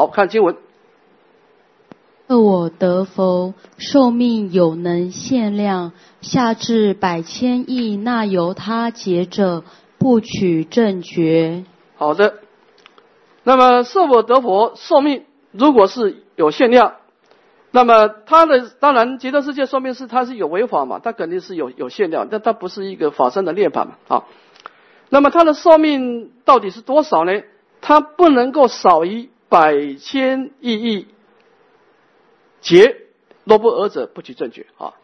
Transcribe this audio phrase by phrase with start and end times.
[0.00, 0.56] 好看经文。
[2.26, 5.92] 测我得佛，寿命有能限量，
[6.22, 9.62] 下至百千亿，那由他劫者，
[9.98, 11.64] 不取正觉。
[11.96, 12.36] 好的，
[13.42, 16.94] 那么设我得佛，寿命如果是有限量，
[17.70, 24.24] 那么他的当然极乐世界寿命是他是有违法嘛，他肯定是有有限量，但他不是一个法身的涅槃嘛啊。
[25.10, 27.42] 那么他的寿命到底是多少呢？
[27.82, 31.08] 他不能够少于百千亿亿。
[32.62, 33.08] 劫
[33.44, 34.94] 若不尔者，不取正觉啊。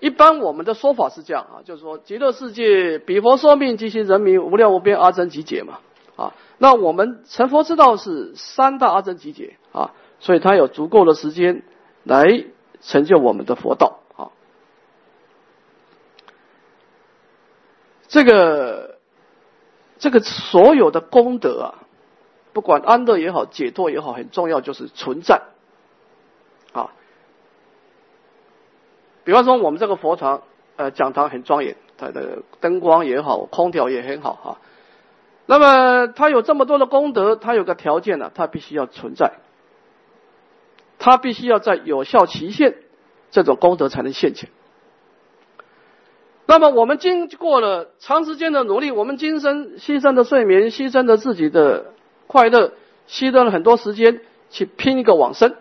[0.00, 5.78] 一般我们的说法是这样啊，就是说极乐世界比佛说命，及其人民无量无边阿僧集劫嘛
[6.16, 6.34] 啊。
[6.58, 11.62] 那我们成佛之道是三大阿僧集劫啊，所以他有足够的时间
[12.04, 12.44] 来
[12.80, 14.30] 成就我们的佛道啊。
[18.06, 18.98] 这个
[19.98, 21.83] 这个所有的功德啊，
[22.54, 25.42] 不管安乐也好，解脱也好，很重要就是存在
[26.72, 26.92] 啊。
[29.24, 30.42] 比方说，我们这个佛堂，
[30.76, 34.58] 呃，讲堂很庄严，它的灯光也好，空调也很好哈。
[35.46, 39.32] 那么，它有这么多的功德，它有个条件呢，它必须要存在，
[40.98, 42.76] 它必须要在有效期限，
[43.32, 44.48] 这种功德才能现前。
[46.46, 51.93] 那么，我们经过了长时间的努力，我们今生牺牲的睡眠，牺牲的自己的
[52.26, 52.72] 快乐，
[53.08, 55.56] 牺牲了很多时间去拼一个往生。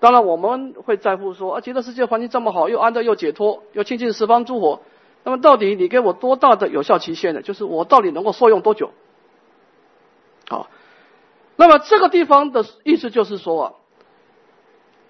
[0.00, 4.82] 当然，我们会在乎说啊，极乐世界环境这么好，又安乐又解脱，又亲近十方诸佛。
[5.24, 7.42] 那么，到底你给我多大的有效期限呢？
[7.42, 8.90] 就是我到底能够受用多久？
[10.48, 10.68] 好，
[11.54, 13.72] 那么这个地方的意思就是说啊，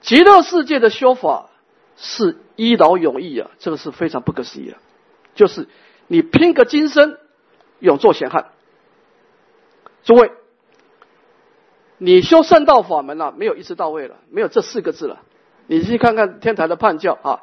[0.03, 1.48] 极乐世界的修法
[1.97, 4.77] 是一劳永逸啊，这个是非常不可思议的。
[5.34, 5.69] 就是
[6.07, 7.17] 你拼个今生，
[7.79, 8.51] 永做闲汉。
[10.03, 10.33] 诸位。
[11.98, 15.20] 你修圣道法门了，没有一次到位了，没有这四个字了。
[15.69, 17.41] 你去看看天台的判教啊，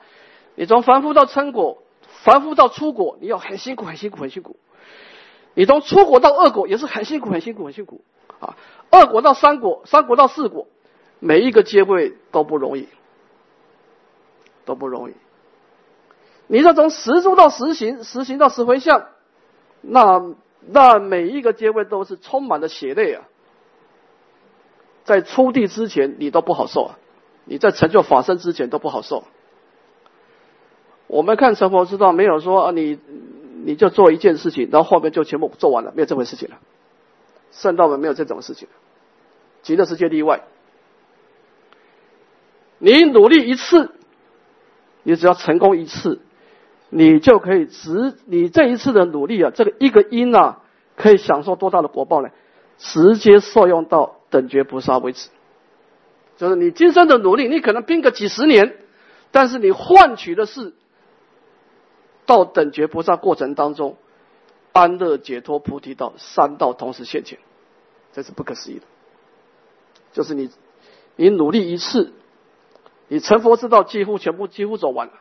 [0.56, 1.82] 你从凡夫到成果，
[2.24, 4.58] 凡夫到出果，你要很辛苦，很辛苦，很辛苦。
[5.54, 8.04] 你从出果到恶果也是很辛苦，很辛苦，很辛苦
[8.40, 8.58] 啊。
[8.90, 10.68] 二果到三果，三果到四果，
[11.20, 12.90] 每一个阶位都不容易，
[14.66, 15.14] 都不容易。
[16.48, 19.08] 你这从实住到实行，实行到实回向，
[19.82, 20.36] 那
[20.68, 23.24] 那每一个阶位都是充满了血泪啊。
[25.06, 27.00] 在出地之前，你都不好受啊！
[27.46, 29.24] 你在成就法身之前都不好受。
[31.08, 33.00] 我们看成佛之道，没有说啊，你
[33.64, 36.60] 你就做一件事情，然后后面就全部做完了，没有这回事情了。
[37.52, 38.68] 圣道门没有这种事情，
[39.64, 40.44] 极乐世界例外。
[42.78, 43.92] 你努力一次，
[45.02, 46.22] 你只要成功一次，
[46.90, 50.60] 你就可以直你这一次的努力啊，这个一个因啊，
[50.96, 52.30] 可以享受多大的果报呢？
[52.78, 54.18] 直接受用到。
[54.32, 55.28] 等觉菩萨为止，
[56.38, 58.76] 就是你今生的努力，你可能拼个几十年，
[59.32, 60.76] 但是你换取的是
[62.28, 63.98] 到等觉菩萨过程当中
[64.72, 67.40] 安乐解脱菩提道三道同时现前，
[68.14, 68.84] 这是不可思议的。
[70.14, 70.52] 就是你
[71.16, 72.14] 你努力一次，
[73.08, 75.14] 你成佛之道几乎全部几乎走完了。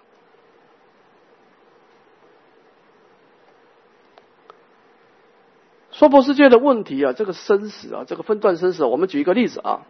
[5.98, 9.80] 娑婆世界的问题啊，这个生死啊，这个分段生死，我们举一个例子啊，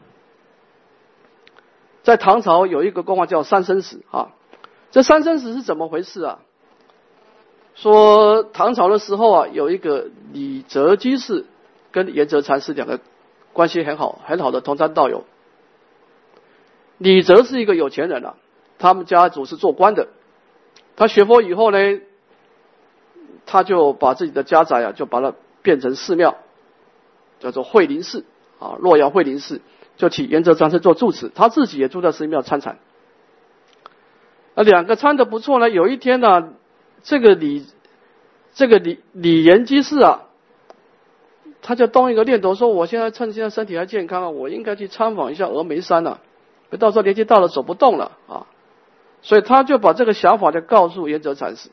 [2.02, 4.30] 在唐朝有一个公话叫三生死啊，
[4.90, 6.38] 这三生死是怎么回事啊？
[7.74, 11.44] 说唐朝的时候啊，有一个李泽居士
[11.90, 13.00] 跟严泽禅师两个
[13.52, 15.26] 关系很好很好的同参道友。
[16.96, 18.36] 李泽是一个有钱人啊，
[18.78, 20.08] 他们家族是做官的，
[20.96, 22.00] 他学佛以后呢，
[23.44, 25.34] 他就把自己的家宅啊，就把它。
[25.62, 26.36] 变成寺庙，
[27.40, 28.24] 叫做慧林寺
[28.58, 29.60] 啊，洛阳慧林寺，
[29.96, 32.78] 就请严泽禅师做住持，他自己也住在寺庙参禅。
[34.54, 35.70] 那两个参的不错呢。
[35.70, 36.52] 有一天呢，
[37.02, 37.66] 这个李
[38.54, 40.22] 这个李李延居士啊，
[41.62, 46.20] 他就动一个念头，说：“我现在趁现在身体还健康啊，我应该去参访一下峨眉山了。
[46.78, 48.46] 到时候年纪大了走不动了啊。”
[49.22, 51.70] 所以他就把这个想法就告诉严泽禅师，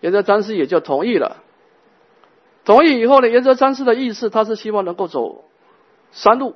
[0.00, 1.41] 严泽禅师也就同意了。
[2.64, 5.44] 同意以后呢，严泽禅师的意思，他是希望能够走
[6.12, 6.54] 山路，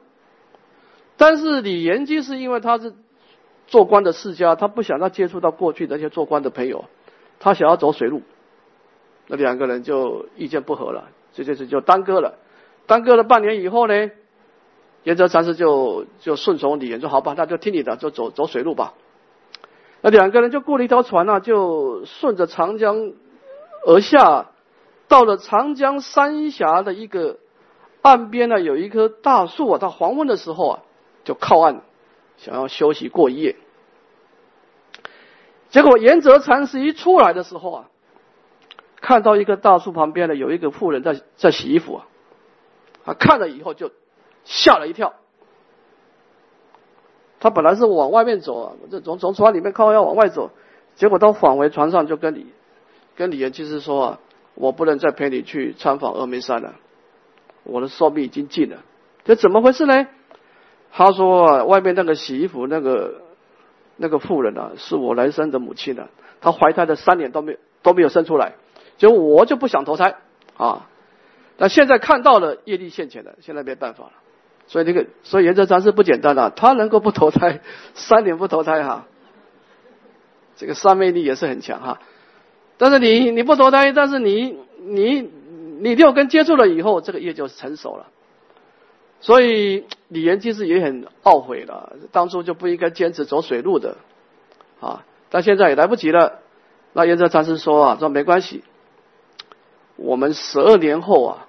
[1.17, 2.95] 但是李延基是因为他是
[3.67, 6.85] 做官的世家，他不想他接触到过去那些做官的朋友，
[7.41, 8.23] 他想要走水路，
[9.27, 12.39] 那两个人就意见不合了，这件事就耽搁了。
[12.87, 14.11] 耽搁了半年以后呢，
[15.03, 18.95] 严泽禅师就就顺从李延说：“好吧，那就听你的，就走走水路吧。”
[20.03, 23.11] 那两个人就雇了一条船呢，就顺着长江
[23.85, 24.51] 而下。
[25.09, 27.39] 到了长江三峡的一个
[28.03, 30.83] 岸边呢有一棵大树啊，他黄昏的时候啊，
[31.25, 31.83] 就靠岸，
[32.37, 33.57] 想要休息过夜。
[35.69, 37.89] 结果严泽禅师一出来的时候啊，
[39.01, 42.07] 看到一棵大树旁边呢有一个妇人在在洗衣服啊，
[43.05, 43.91] 他看了以后就
[44.45, 45.15] 吓了一跳。
[47.39, 50.51] 他本来是往外面走啊，这从从船里面靠要往外走，
[50.95, 52.47] 结果到返回船上就跟李
[53.15, 54.21] 跟李岩居士说啊，
[54.57, 56.75] 我不能再陪你去参访峨眉山了，
[57.63, 58.79] 我的寿命已经尽了。
[59.25, 60.09] 这怎么回事呢？
[60.93, 63.23] 他说外面那个洗衣服那个
[63.97, 66.09] 那个妇人啊，是我来生的母亲啊，
[66.41, 68.55] 她怀胎的三年都没都没有生出来，
[68.97, 70.17] 结果我就不想投胎
[70.57, 70.89] 啊。
[71.59, 74.13] 那现在看到了业力现前了，现在没办法了。
[74.69, 77.61] 所以这个，所以原则上是不简单啊，他能够不投胎，
[77.95, 79.07] 三年不投胎哈，
[80.57, 82.01] 这个三昧力也是很强哈。
[82.79, 85.31] 但是你你不投胎，但是你你
[85.81, 88.07] 你六根接触了以后，这个业就成熟了。
[89.21, 93.97] 所以李岩其实也很懊悔了，当初就不应该坚持走水路的
[94.81, 96.41] 啊，但现在也来不及了。
[96.93, 98.63] 那原则禅师说啊，说没关系，
[99.97, 101.47] 我们十二年后啊，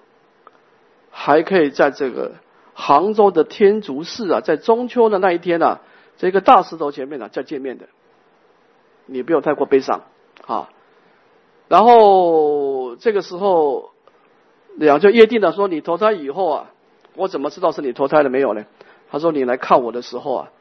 [1.11, 2.33] 还可以在这个。
[2.79, 5.79] 杭州的天竺寺啊，在中秋的那一天呢，
[6.15, 7.87] 这个大石头前面呢，再见面的，
[9.07, 10.03] 你不用太过悲伤
[10.45, 10.69] 啊。
[11.67, 13.91] 然后这个时候，
[14.75, 16.71] 两就约定了说，你投胎以后啊，
[17.15, 18.65] 我怎么知道是你投胎了没有呢？
[19.09, 20.51] 他说你来看我的时候啊，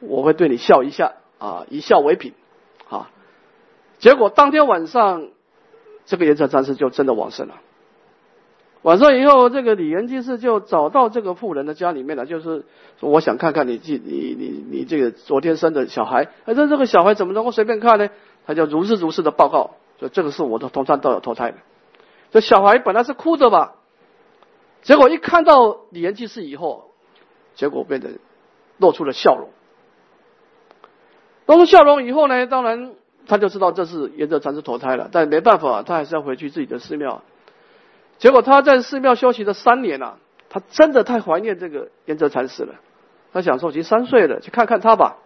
[0.00, 2.32] 我会对你笑一下啊，一笑为凭
[2.88, 3.10] 啊。
[3.98, 5.28] 结果当天晚上，
[6.06, 7.54] 这个颜色战士就真的往生了。
[8.82, 12.64] 晚上以后，这个李元居士就找到这个妇人的家里面了，就是
[13.00, 18.08] 说，我想看看你你你你你这个昨天生的小孩，哎，这这个小孩怎么能够随便看呢？
[18.46, 21.58] 他就如是如是的报告，所以这个是我的同山道友投胎的。
[22.30, 23.74] 这小孩本来是哭着吧，
[24.82, 26.90] 结果一看到李元居士以后，
[27.54, 28.10] 结果变得
[28.76, 29.48] 露出了笑容。
[31.46, 32.92] 露出笑容以后呢，当然
[33.26, 37.22] 他就知道这是沿着禅师投胎了，但没办法，他还是要回去自己的寺庙。
[38.18, 40.16] 结果他在寺庙休息了三年呐，
[40.50, 42.74] 他真的太怀念这个延泽禅师了。
[43.32, 45.16] 他想说，已经三岁了，去看看他吧，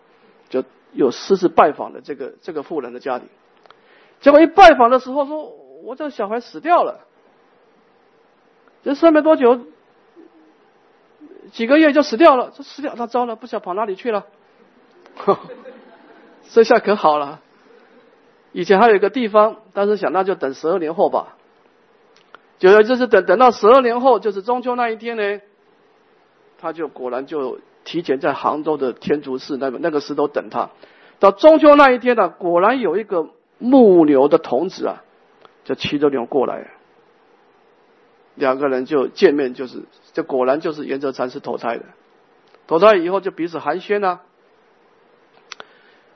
[0.48, 3.24] 就有私自拜访了这个这个妇人的家里。
[4.22, 5.52] 结果一拜访的时候，说
[5.84, 7.00] 我这小孩死掉了，
[8.82, 9.66] 这生没多久，
[11.52, 12.52] 几个月就死掉了。
[12.54, 14.26] 这死掉，他糟了，不晓得跑哪里去了。
[16.50, 17.40] 这下可好了，
[18.52, 21.36] 以前还有一个地方，但是想那就等十二年后吧。
[22.58, 25.40] 就就是等等到十二年后，就是中秋那一天呢，
[26.58, 30.70] 他就果然就提前在杭州的天竺寺那个那个石头等他。
[31.18, 33.30] 到中秋那一天呢，果然有一个
[33.62, 35.04] 牧牛的童子啊，
[35.64, 36.70] 就骑着牛过来，
[38.34, 41.84] 两个人就见面，就是这果然就是严泽禅师投胎的。
[42.66, 44.20] 投胎以后就彼此寒暄呐。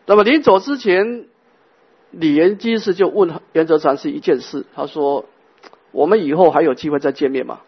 [0.06, 1.26] 那么临走之前，
[2.10, 5.24] 李延基是就问严泽禅师一件事，他说。
[5.92, 7.60] 我们以后还有机会再见面吗？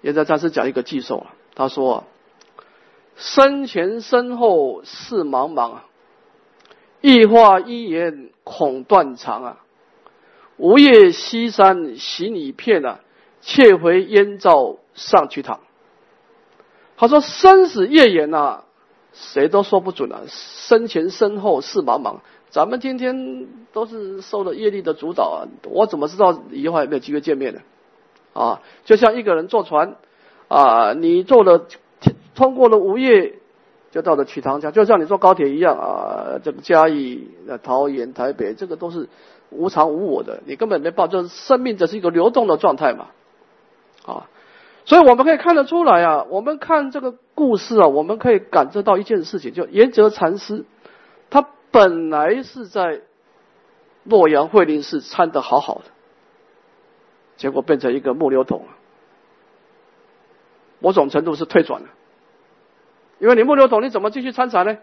[0.00, 2.02] 也在禅师讲一个寄寿啊，他说
[3.14, 5.84] ：“生前身后事茫茫啊，
[7.02, 9.60] 一花一言恐断肠啊，
[10.56, 13.00] 午夜西山行一片啊，
[13.42, 15.60] 窃回燕赵上去堂。”
[16.96, 18.62] 他说：“生死夜眼呐，
[19.12, 27.60] 谁都说不准啊，生前身后事茫茫。”咱们天天都是受了业力的主导啊，我怎么知道以后还有没有机会见面呢？
[28.34, 29.96] 啊，就像一个人坐船
[30.48, 31.66] 啊，你坐了
[32.34, 33.40] 通过了午夜，
[33.92, 37.28] 就到了曲塘江，就像你坐高铁一样啊，这个嘉义、
[37.62, 39.08] 桃园、台北，这个都是
[39.50, 43.10] 无常无我的，你根本没报，就是生命这是一个流动的状态嘛，
[44.04, 44.28] 啊，
[44.84, 50.64] 所以我们可以看得出来啊，我们看这个故事啊，我们可以感知到一件事情，就严泽禅师
[51.30, 51.46] 他。
[51.74, 53.00] 本来是在
[54.04, 55.84] 洛阳惠林寺参的好好的，
[57.38, 58.66] 结果变成一个木牛桶了。
[60.80, 61.88] 某种程度是退转了，
[63.22, 64.78] 因为你木牛桶你怎么继续参禅呢？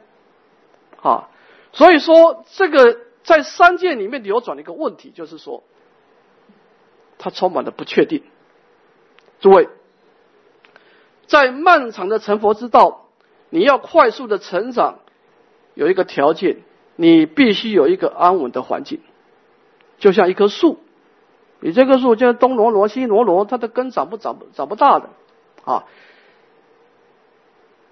[1.04, 1.28] 啊，
[1.74, 5.62] 所以说这个在三界里面流转的一个问题，就是说，
[7.18, 8.24] 它充满了不确定。
[9.42, 9.68] 诸位，
[11.28, 13.08] 在漫长的成佛之道，
[13.50, 15.00] 你要快速的成长，
[15.74, 16.62] 有一个条件。
[16.96, 19.00] 你必须有一个安稳的环境，
[20.00, 20.80] 就像一棵树，
[21.62, 25.10] 你这棵树就东挪挪西挪挪，它的根长不长不长不大的
[25.64, 25.86] 啊。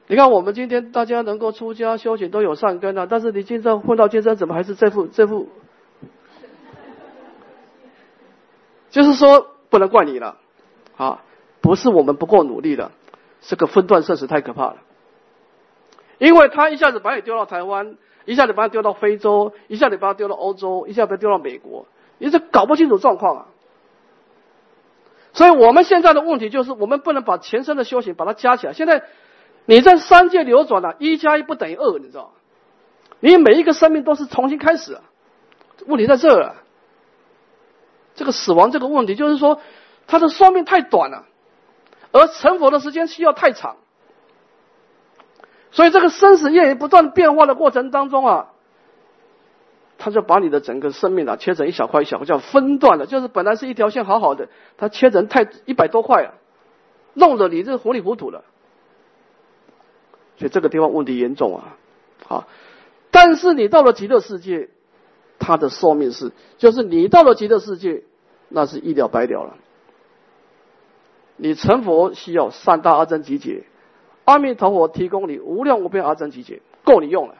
[0.07, 5.49] 你看我们今天大家能够出家修行都有善根啊，但是你今生混到今生，怎么还是这副这副？
[8.89, 10.37] 就是说不能怪你了
[10.95, 11.21] 啊，
[11.59, 12.91] 不是我们不够努力的，
[13.41, 14.77] 这个分段生死太可怕了。
[16.19, 21.85] 因为他一下子把你丢到台湾，一下子把你丢到非洲，一下子把你丢到欧洲，一下子丢到美国，
[22.17, 23.45] 你这搞不清楚状况啊。
[25.33, 28.73] 所以我们现在的问题就是，我们不能把前生的修行把它加起来。
[28.73, 29.03] 现在
[29.67, 32.31] 你在三界流转了，一加一不等于二，你知道？
[33.19, 34.97] 你每一个生命都是重新开始，
[35.86, 36.55] 问题在这儿。
[38.15, 39.59] 这个死亡这个问题，就是说
[40.07, 41.25] 他的寿命太短了，
[42.13, 43.75] 而成佛的时间需要太长。
[45.71, 48.47] 所以这个生死业不断变化的过程当中啊，
[49.97, 53.05] 他就把你的整个生命啊切成一小块一小块，叫分段了。
[53.05, 54.47] 就是本来是一条线好好的，
[54.77, 56.33] 他切成太一百多块啊，
[57.13, 58.45] 弄得你这糊里糊涂的。
[60.38, 61.77] 所以这个地方问题严重啊，
[62.25, 62.48] 好。
[63.10, 64.70] 但是你到了极乐世界，
[65.39, 68.03] 它的寿命是，就是你到了极乐世界，
[68.50, 69.56] 那是一了百了了。
[71.38, 73.63] 你成佛需要三大阿僧集结。
[74.25, 77.36] 阿弥陀佛提供你无量无边阿僧集结，够你用了。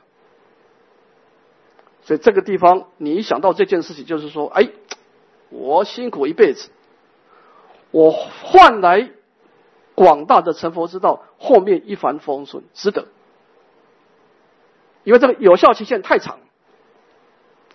[2.04, 4.70] 所以这个地方，你一想到这件事情，就是说，哎，
[5.50, 6.70] 我辛苦一辈子，
[7.92, 9.12] 我换来
[9.98, 13.06] 广大的成佛之道，后面一帆风顺，值得。
[15.04, 16.38] 因为这个有效期限太长，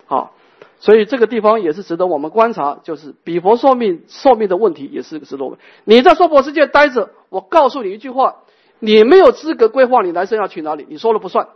[0.05, 0.31] 好，
[0.79, 5.59] 所以这个地方也是值得我们观察，就是比佛寿命寿命的问题，也是值得我们。
[5.83, 8.37] 你在娑婆世界待着，我告诉你一句话。
[8.79, 11.49] 你没有资格规划你来生要去哪里，你说了不算。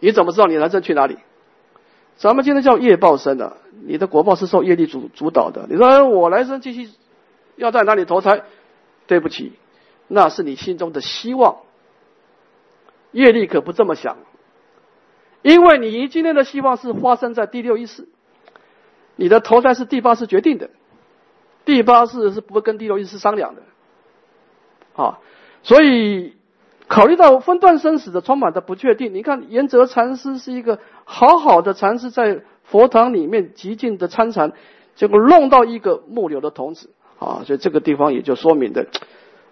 [0.00, 1.18] 你怎么知道你来生去哪里？
[2.16, 5.66] 咱们今天叫业报生的，你的果报是受业力主主导的。
[5.68, 6.90] 你说我来生继续
[7.54, 8.42] 要在哪里投胎？
[9.08, 9.54] 对不起，
[10.06, 11.56] 那是你心中的希望。
[13.10, 14.18] 业力可不这么想，
[15.40, 18.06] 因为你今天的希望是发生在第六意识，
[19.16, 20.68] 你的投胎是第八世决定的，
[21.64, 23.62] 第八世是不会跟第六意识商量的，
[24.94, 25.20] 啊。
[25.62, 26.36] 所以，
[26.86, 34.52] 考虑到分段生死的充满的不确定，你看严泽禅师是一个好好的禅师，在佛堂里面极尽的参禅，
[34.94, 38.86] 结果弄到一个木流的童子啊，所以这个地方也就说明的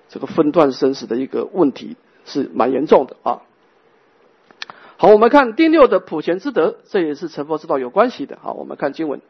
[0.09, 3.43] 这个分段生死的一个问题是蛮严重的啊。
[4.97, 8.53] 好，我们看第六的普贤之德，这也是成佛之道有关系的好。
[8.55, 9.21] 我们看经文：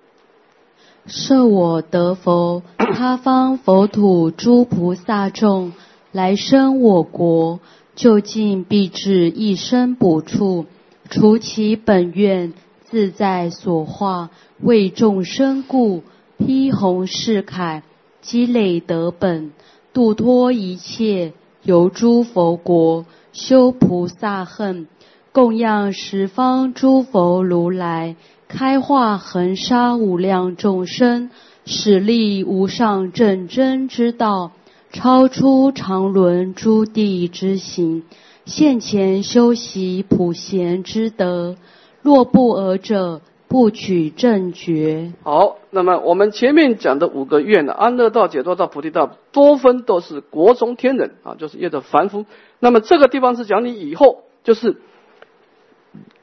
[1.07, 5.73] 设我得佛，他方佛土诸菩萨众。
[6.13, 7.61] 来生我国，
[7.95, 10.65] 究竟必至一生补处，
[11.11, 14.31] 除其本愿，自在所化，
[14.63, 16.05] 为众生故，
[16.39, 17.83] 披红饰铠，
[18.27, 19.53] 积累德本，
[19.93, 24.89] 度脱一切，由诸佛国，修菩萨恨，
[25.31, 28.17] 供养十方诸佛如来，
[28.49, 31.31] 开化恒沙无量众生，
[31.67, 34.51] 使力无上正真之道。
[34.93, 38.03] 超出常伦诸地之行，
[38.45, 41.55] 现前修习普贤之德。
[42.03, 43.21] 若不尔者，
[43.57, 45.15] 不取正觉。
[45.23, 52.27] 好，那么我们前面讲的五个愿呢，安乐道、解脱道、菩提道，多分都是国中天人啊，就是业的凡夫。
[52.59, 54.77] 那么这个地方是讲你以后，就是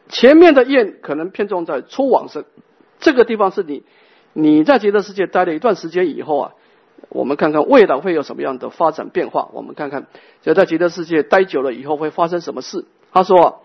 [0.10, 2.46] 前面的愿可能偏重在初往生，
[3.00, 3.82] 这个地方是你
[4.34, 6.52] 你在极乐世界待了一段时间以后啊。
[7.10, 9.50] 我们看看未来会有什么样的发展变化？
[9.54, 10.06] 我们看看，
[10.44, 12.86] 就在极乐世界待久了以后会发生什么事？
[13.12, 13.63] 他说：“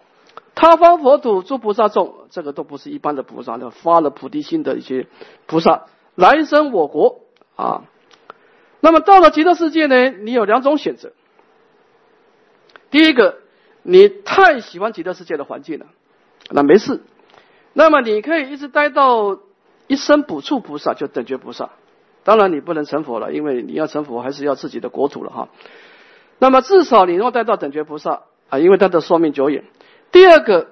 [0.61, 5.07] 他方佛土诸菩萨众，这个都不是一般的菩萨，那发了菩提心的一些
[5.47, 5.85] 菩萨
[6.17, 7.21] 来生我国
[7.55, 7.85] 啊。
[8.81, 10.11] 那么到了极乐世界呢？
[10.11, 11.13] 你有两种选择。
[12.91, 13.37] 第一个，
[13.85, 15.87] 你太喜欢极乐世界的环境了，
[16.51, 17.03] 那没事。
[17.73, 19.39] 那么你可以一直待到
[19.87, 21.71] 一生补处菩萨，就等觉菩萨。”
[22.25, 25.49] 当然你不能成佛了，因为你要成佛还是要自己的国土了哈。
[26.41, 29.63] 那么至少你能够带到等觉菩萨啊，因为他的寿命久远。
[30.13, 30.69] 第二个，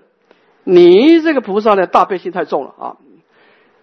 [0.64, 2.97] 你这个菩萨呢大悲心太重了啊，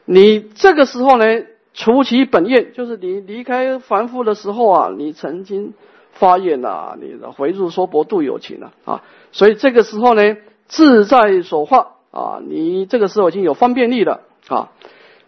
[0.05, 1.25] 你这个时候呢
[1.73, 5.73] 除其本愿，就是你离开凡夫的时候啊，你曾经
[6.11, 14.71] 发愿呐，你的回入娑婆度有情了啊，所以这个时候呢自在所化啊，你这个时候已经有方便力了啊。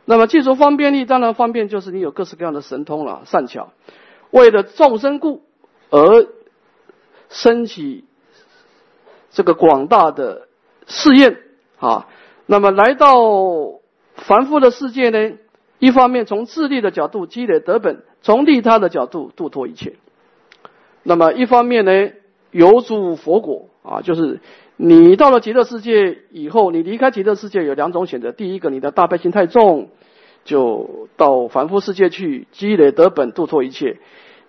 [0.07, 3.71] 那么，记住方便力，当然方便就是你有各式各样的神通了、善巧，
[4.29, 5.41] 为了众生故
[5.89, 6.27] 而
[7.29, 8.05] 升起
[9.35, 10.47] 这个广大的
[10.87, 11.37] 试验
[11.77, 12.07] 啊。
[12.47, 13.13] 那么来到
[14.15, 15.33] 凡夫的世界呢，
[15.79, 19.97] 一方面从自利的角度积累德本，从利他的角度度脱一切。
[21.03, 21.91] 那么一方面呢，
[22.51, 24.39] 游诸佛果啊，就是
[24.77, 29.89] 你到了极乐世界以后，你离开极乐世界有两种选择：第一个，你的大悲心太重。
[30.45, 33.97] 就到凡夫世界去积累德本度脱一切。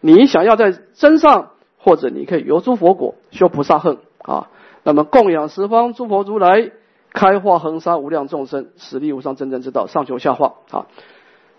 [0.02, 4.50] 你想要在真上，或者你可以游诸佛果，修菩萨恨啊。
[4.86, 6.70] 那么供养十方诸佛如来，
[7.12, 10.86] 开化恒沙无量众生，实力无上真正之道，上求下化啊。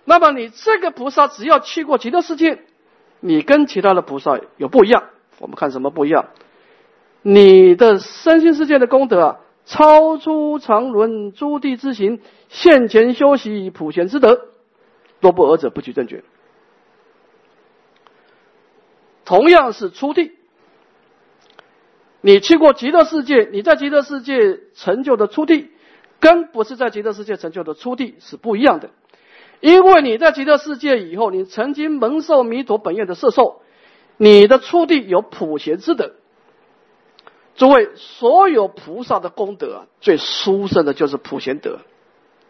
[0.05, 2.59] 那么你这个菩萨只要去过极乐世界，
[3.19, 5.09] 你跟其他的菩萨有不一样。
[5.39, 6.27] 我们看什么不一样？
[7.21, 14.39] 你的身心世界的功德啊，超出常伦诸地之行，现前修习普贤之德，
[15.19, 16.23] 若不尔者，不取正觉。
[19.25, 20.36] 同样是出地，
[22.21, 25.69] 你去过极乐世界，你在极乐世界成就的出地，
[26.19, 28.89] 跟不是在极乐世界成就的出地是不一样的。
[29.59, 33.61] 因为你在极乐世界以后，你曾经蒙受弥陀本愿的摄受，
[34.17, 36.13] 你的出地有普贤之德。
[37.55, 41.79] 诸位，所有菩萨的功德啊，最殊胜的就是普贤德。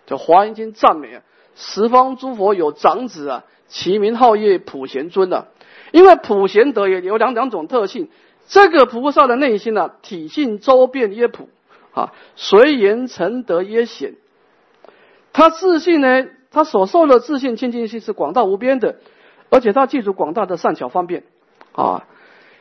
[0.05, 1.21] 这《华严经》赞美啊，
[1.55, 5.47] 十方诸佛有长子啊，其名号曰普贤尊啊。
[5.93, 8.09] 因为普贤德也有两两种特性，
[8.47, 11.49] 这个菩萨的内心呢，体性周遍耶普
[11.93, 14.15] 啊，随缘成德耶显。
[15.33, 18.95] 他自信呢，他所受的自信清净心是广大无边的，
[19.49, 21.23] 而且他记住广大的善巧方便
[21.73, 22.07] 啊。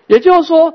[0.08, 0.74] 也就是说，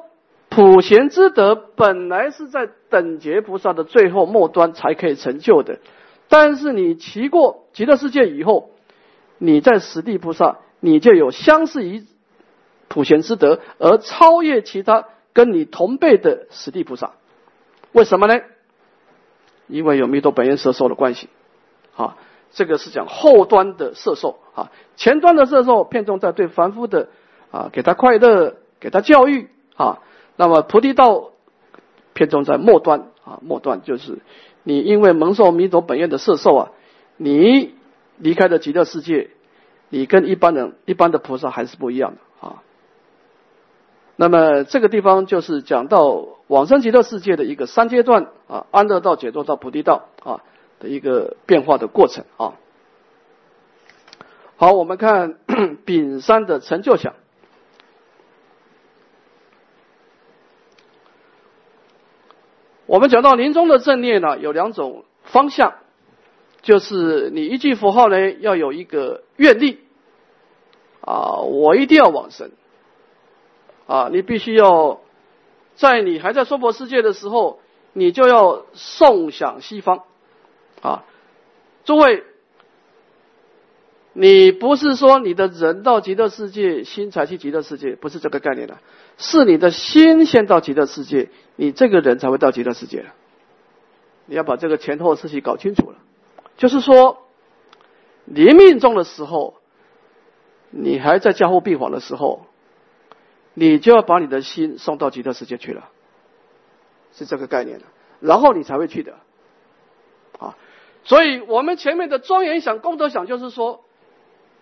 [0.49, 5.79] 普贤之德本来是在等觉菩萨的最后末端才可以成就的，
[6.29, 8.69] 但是你骑过极乐世界以后，
[9.37, 12.07] 你在实地菩萨，你就有相似一。
[12.91, 17.11] 普贤之德，而超越其他跟你同辈的实地菩萨，
[17.93, 18.41] 为什么呢？
[19.67, 21.29] 因为有弥陀本愿摄受的关系。
[21.95, 22.17] 啊，
[22.51, 27.07] 这个是讲后端的摄受啊，前端的摄受偏重在对凡夫的
[27.49, 29.99] 啊，给他快乐，给他教育啊。
[30.35, 31.31] 那么菩提道
[32.13, 34.19] 偏重在末端啊，末端就是
[34.63, 36.71] 你因为蒙受弥陀本愿的摄受啊，
[37.15, 37.73] 你
[38.17, 39.29] 离开了极乐世界，
[39.87, 42.63] 你跟一般人一般的菩萨还是不一样的啊。
[44.15, 50.41] 那么这个地方就是讲到往生极乐世界的一个三阶段啊，安乐道、解脱道、菩提道啊
[50.79, 52.53] 的一个变化的过程啊。
[54.57, 55.39] 好，我们看
[55.85, 57.15] 丙三的成就想。
[62.85, 65.75] 我们讲到临终的正念呢，有两种方向，
[66.61, 69.79] 就是你一句佛号呢，要有一个愿力
[70.99, 72.51] 啊，我一定要往生。
[73.91, 75.01] 啊，你必须要
[75.75, 77.59] 在你还在娑婆世界的时候，
[77.91, 80.03] 你就要诵想西方。
[80.81, 81.03] 啊，
[81.83, 82.23] 诸位，
[84.13, 88.77] 你不是说你的人到极乐世界，心才去极乐世界，不是这个概念的，
[89.17, 93.03] 是你的心先到极乐世界，你这个人才会到极乐世界
[94.25, 95.97] 你要把这个前后事情搞清楚了，
[96.55, 97.17] 就是说，
[98.23, 99.55] 临命中的时候，
[100.69, 102.45] 你还在家护病房的时候。
[103.53, 105.89] 你就要把你的心送到极乐世界去了，
[107.13, 107.81] 是这个概念，
[108.19, 109.15] 然后你才会去的，
[110.39, 110.55] 啊，
[111.03, 113.83] 所以我们前面的庄严想、功德想，就是说，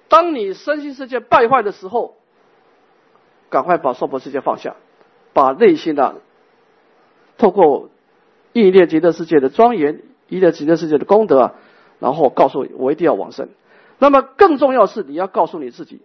[0.07, 2.15] 当你身心世界败坏的时候，
[3.49, 4.75] 赶快把娑婆世界放下，
[5.33, 6.21] 把内心的
[7.37, 7.89] 透过
[8.53, 11.53] 意念极乐世界的庄严、意念极乐世界的功德啊，
[11.99, 13.49] 然后告诉我一定要往生。
[13.99, 16.01] 那么更重要是你要告诉你自己，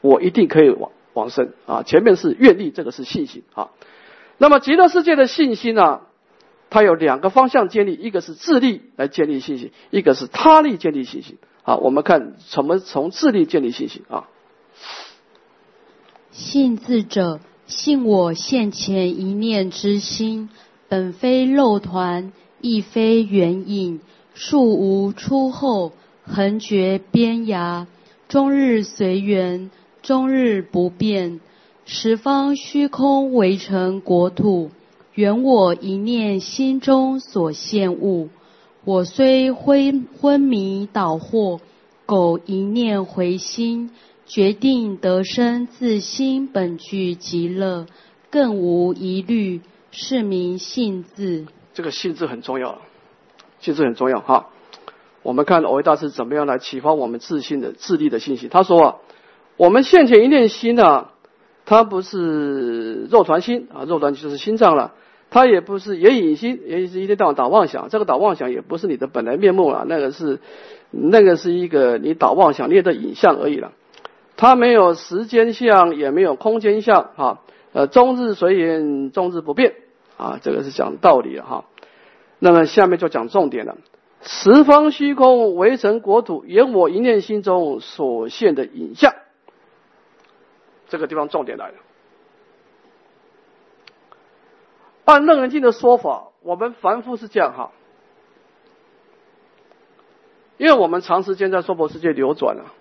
[0.00, 0.90] 我一定可以往。
[1.14, 3.70] 往生啊，前面是愿力，这个是信心啊。
[4.38, 6.00] 那么极乐世界的信心呢，
[6.70, 11.76] 它有两个方向建立，一个是自力来建立信心，一个是他力建立信心啊。
[11.76, 14.28] 我们看怎么从自力建立信心啊。
[16.30, 20.48] 信自者，信我现前一念之心，
[20.88, 24.00] 本非肉团，亦非圆影，
[24.32, 25.92] 树无出后，
[26.24, 27.86] 横绝边涯，
[28.28, 29.70] 终日随缘。
[30.02, 31.40] 终日不变，
[31.84, 34.70] 十方虚空围成国土，
[35.14, 38.28] 缘我一念心中所现物。
[38.84, 41.60] 我虽昏昏迷倒惑，
[42.04, 43.90] 苟一念回心，
[44.26, 47.86] 决定得生自心本具极乐，
[48.28, 49.60] 更无疑虑。
[49.94, 51.44] 是名信字。
[51.74, 52.78] 这个信字很重要，
[53.60, 54.48] 信字很重要哈。
[55.22, 58.48] 我们看维大师怎么样来启发我们自信的自立的信息。
[58.48, 58.96] 他说啊。
[59.56, 61.08] 我们现前一念心呢，
[61.64, 64.92] 它不是肉团心啊，肉团就是心脏了。
[65.30, 67.88] 它也不是眼影心，也是一天到晚打妄想。
[67.88, 70.40] 这个打妄想也不是你的本来面目了，那个是
[70.90, 73.72] 那个是一个你打妄想捏的影像而已了。
[74.36, 77.40] 它没有时间相，也没有空间相啊。
[77.72, 79.72] 呃，终日随缘，终日不变
[80.18, 81.64] 啊，这个是讲道理了哈。
[82.38, 83.78] 那么下面就讲重点了：
[84.20, 89.14] 十方虚空围成国土，言我一念心中所现的影像。
[90.92, 91.74] 这个地方重点来了。
[95.06, 97.72] 按楞严经的说法，我们凡夫是这样哈，
[100.58, 102.76] 因为我们长时间在娑婆世界流转啊，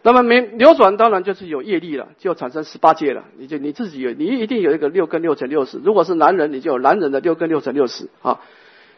[0.00, 3.24] 那么没流转当然就是有业力了，就产生十八界了。
[3.36, 5.78] 你就你自己有，你一定有一个六根六乘六十。
[5.78, 8.40] 如果是男人，你就有男人的六根六乘六十啊；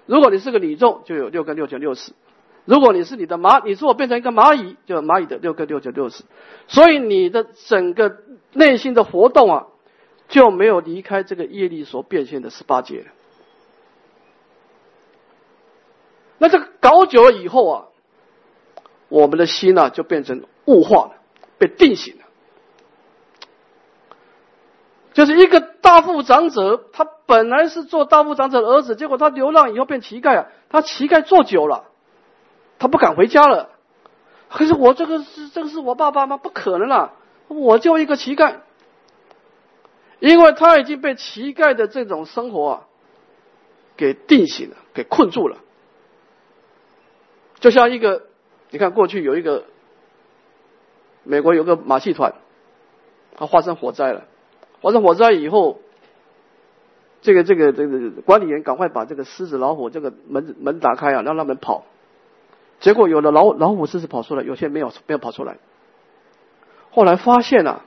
[0.07, 2.13] 如果你是个女众，就有六根六乘六十。
[2.65, 6.25] 如果你是你的蚂，你如果变成一个蚂蚁，就蚂蚁的六个六九六十。
[6.69, 8.19] 所以你的整个
[8.53, 9.67] 内心的活动啊。
[10.27, 13.05] 就没有离开这个业力所变现的十八界。
[16.39, 17.85] 那这个搞久了以后啊，
[19.11, 21.13] 我们的心呢就变成物化了，
[21.59, 22.25] 被定型了。
[25.13, 30.47] 就是一个大富长者，他本来是做大富长者的儿子，结果他流浪以后变乞丐啊。
[30.71, 31.91] 他乞丐做久了，
[32.79, 33.71] 他不敢回家了。
[34.49, 36.37] 可是我这个是这个是我爸爸吗？
[36.37, 37.13] 不可能了！
[37.49, 38.57] 我就一个乞丐。
[40.21, 42.87] 因为他已经被乞丐的这种生活啊，
[43.97, 45.59] 给定型了，给困住了。
[47.59, 48.23] 就像一个，
[48.71, 49.65] 你看过去有一个
[51.25, 52.35] 美国有个马戏团，
[53.37, 54.25] 它发生火灾了，
[54.81, 55.81] 发生火灾以后，
[57.21, 61.85] 这个这个这个管理员赶快把这个狮子老虎这个门门打开啊，让他们跑。
[62.85, 65.57] 结果有的老老虎狮子跑出来，有些没有没有跑出来。
[66.91, 67.81] 后来发现啊。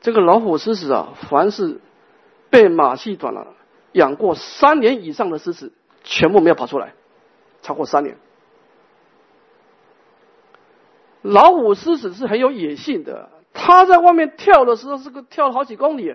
[0.00, 1.80] 这个老虎狮子啊，凡是
[2.48, 3.48] 被马戏团了
[3.92, 5.72] 养过三年以上的狮子，
[6.04, 6.94] 全部没有跑出来，
[7.60, 8.16] 超过三年。
[11.20, 16.14] 老虎狮子是很有野性的，它在外面跳的时候是个跳了好几公里，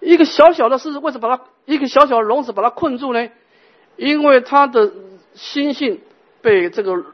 [0.00, 3.28] 一个小小的狮子为什么把它一个小小的笼子把它困住呢？
[3.96, 4.92] 因为它的
[5.34, 6.00] 心性
[6.42, 7.04] 被这个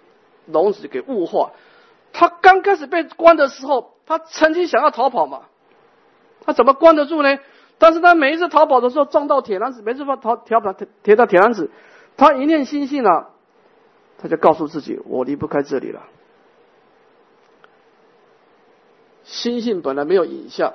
[0.47, 1.53] 笼子给物化，
[2.13, 5.43] 他刚开始被关的时候，他曾经想要逃跑嘛。
[6.45, 7.39] 他怎么关得住呢？
[7.77, 11.71] 但是他每一次逃跑的时候撞到铁栏子，每次逃逃跑铁到铁栏子，
[12.17, 13.31] 他一念心性啊，
[14.17, 16.03] 他就告诉自己：我离不开这里了。
[19.25, 20.73] 心性本来没有影像，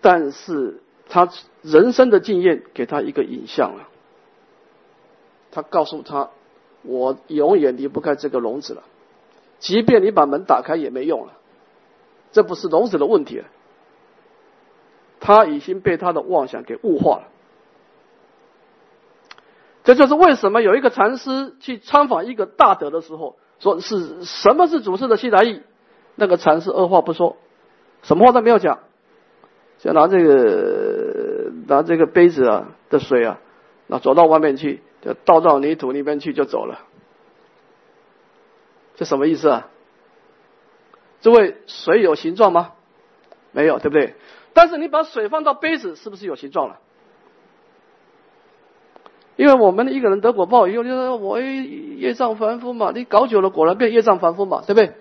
[0.00, 1.28] 但是他
[1.60, 3.88] 人生的经验给他一个影像了。
[5.50, 6.30] 他告诉他：
[6.82, 8.82] 我永远离不开这个笼子了，
[9.58, 11.32] 即便你把门打开也没用了。
[12.32, 13.44] 这不是笼子的问题了。
[15.20, 17.24] 他已经被他的妄想给物化了，
[19.82, 25.62] 这就是为什么有一个禅师去参访一个大德的时候，说是什么是祖师的西来意？
[26.14, 27.36] 那个禅师二话不说，
[28.02, 28.78] 什么话都没有讲，
[29.78, 33.40] 就拿这个拿这个杯子啊的水啊，
[33.88, 36.80] 那走到外面去，就倒到泥土里面去就走了。
[38.96, 39.68] 这什么意思啊？
[41.20, 42.72] 诸位水有形状吗？
[43.52, 44.14] 没有，对不对？
[44.52, 46.78] 但是你把水放到杯子，是不是有形状了？
[49.36, 54.94] 因为我们的一个人得果报以后，就说我业障凡夫嘛，你搞久了果然变业障凡夫嘛，对不对？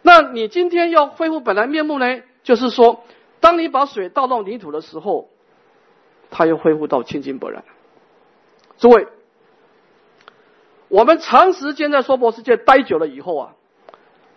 [0.00, 2.22] 那你今天要恢复本来面目呢？
[2.42, 3.02] 就是说，
[3.40, 5.28] 当你把水倒到泥土的时候，
[6.30, 7.64] 它又恢复到清净本然。
[8.78, 9.08] 诸位，
[10.88, 13.54] 我们长时间在娑婆世界待久了以后啊。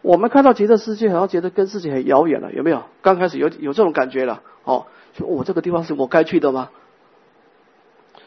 [0.01, 2.83] 我们看到极乐世界，好像觉得跟自己很遥远了，有没有？
[3.01, 6.69] 刚开始有有这种感觉了，哦，说我这个地方是我该去的吗？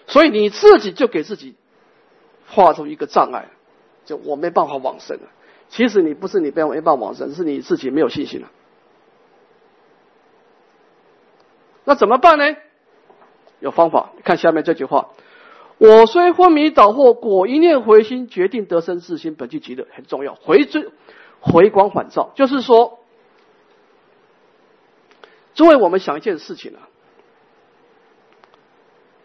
[0.07, 1.55] 所以你自己就给自己
[2.47, 3.49] 画出一个障碍，
[4.05, 5.23] 就我没办法往生了。
[5.71, 8.51] 其实你不是你没没办法往生，是你自己没有信心了。
[11.85, 12.55] 那怎么办呢？
[13.61, 15.09] 有方法，看下面这句话：
[15.79, 20.35] 我虽昏迷倒惑，果一念回心，决定得生自心，本具极乐，很重要。
[20.35, 20.91] 回追。
[21.45, 23.01] 回光返照，就是说，
[25.55, 26.87] 诸位，我们想一件事情啊，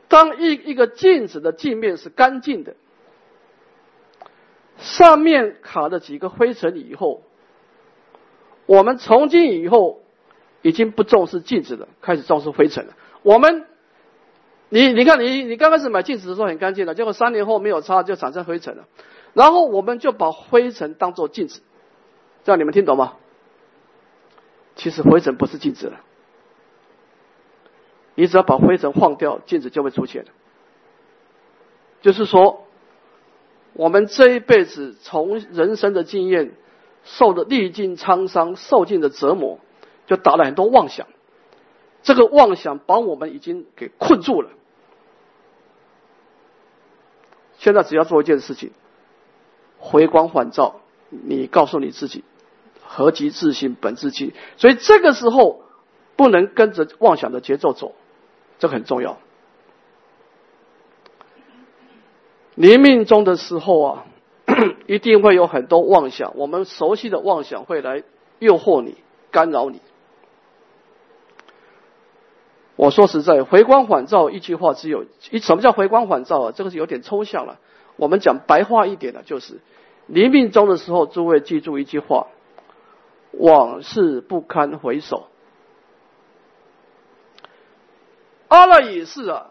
[0.08, 2.76] 当一一个镜子的镜面是干净的，
[4.80, 7.22] 上面卡了几个灰尘以后，
[8.66, 10.02] 我们从今以后
[10.64, 12.94] 已经不重视镜子了，开始重视灰尘了。
[13.22, 13.68] 我们，
[14.70, 18.86] 你你看，你你刚开始买镜子的时候很干净的，结果三年后没有擦就产生灰尘了，
[19.34, 21.62] 然后我们就把灰尘当做镜子。
[22.44, 23.14] 这样你们听懂吗？
[24.76, 26.02] 其实灰尘不是镜子了，
[28.16, 30.30] 你只要把灰尘晃掉，镜子就会出现了。
[32.02, 32.68] 就是说，
[33.74, 36.52] 我们这一辈子从人生的经验，
[37.04, 39.60] 受的历经沧桑，受尽的折磨，
[40.06, 41.08] 就打了很多妄想。
[42.08, 44.50] 这个妄想把我们已经给困住了。
[47.58, 48.72] 现在只要做一件事情，
[49.78, 52.24] 回光返照，你告诉你自己。
[52.82, 54.34] 何其自信本自气？
[54.56, 55.64] 所以这个时候
[56.16, 57.94] 不能跟着妄想的节奏走，
[58.58, 59.18] 这很重要。
[62.56, 64.06] 临命中的时候啊，
[64.88, 68.04] 一定会有很多妄想，我们熟悉的妄想会来
[68.40, 68.96] 诱惑你、
[69.30, 69.82] 干扰你。
[72.78, 76.52] 我说实在，回光返照一句话只有一，什么叫回光返照啊？
[76.56, 77.58] 这个是有点抽象了。
[77.96, 79.60] 我们讲白话一点的，就是
[80.06, 82.28] 临命中的时候，诸位记住一句话：
[83.32, 85.26] 往事不堪回首。
[88.48, 89.48] 阿赖也是啊。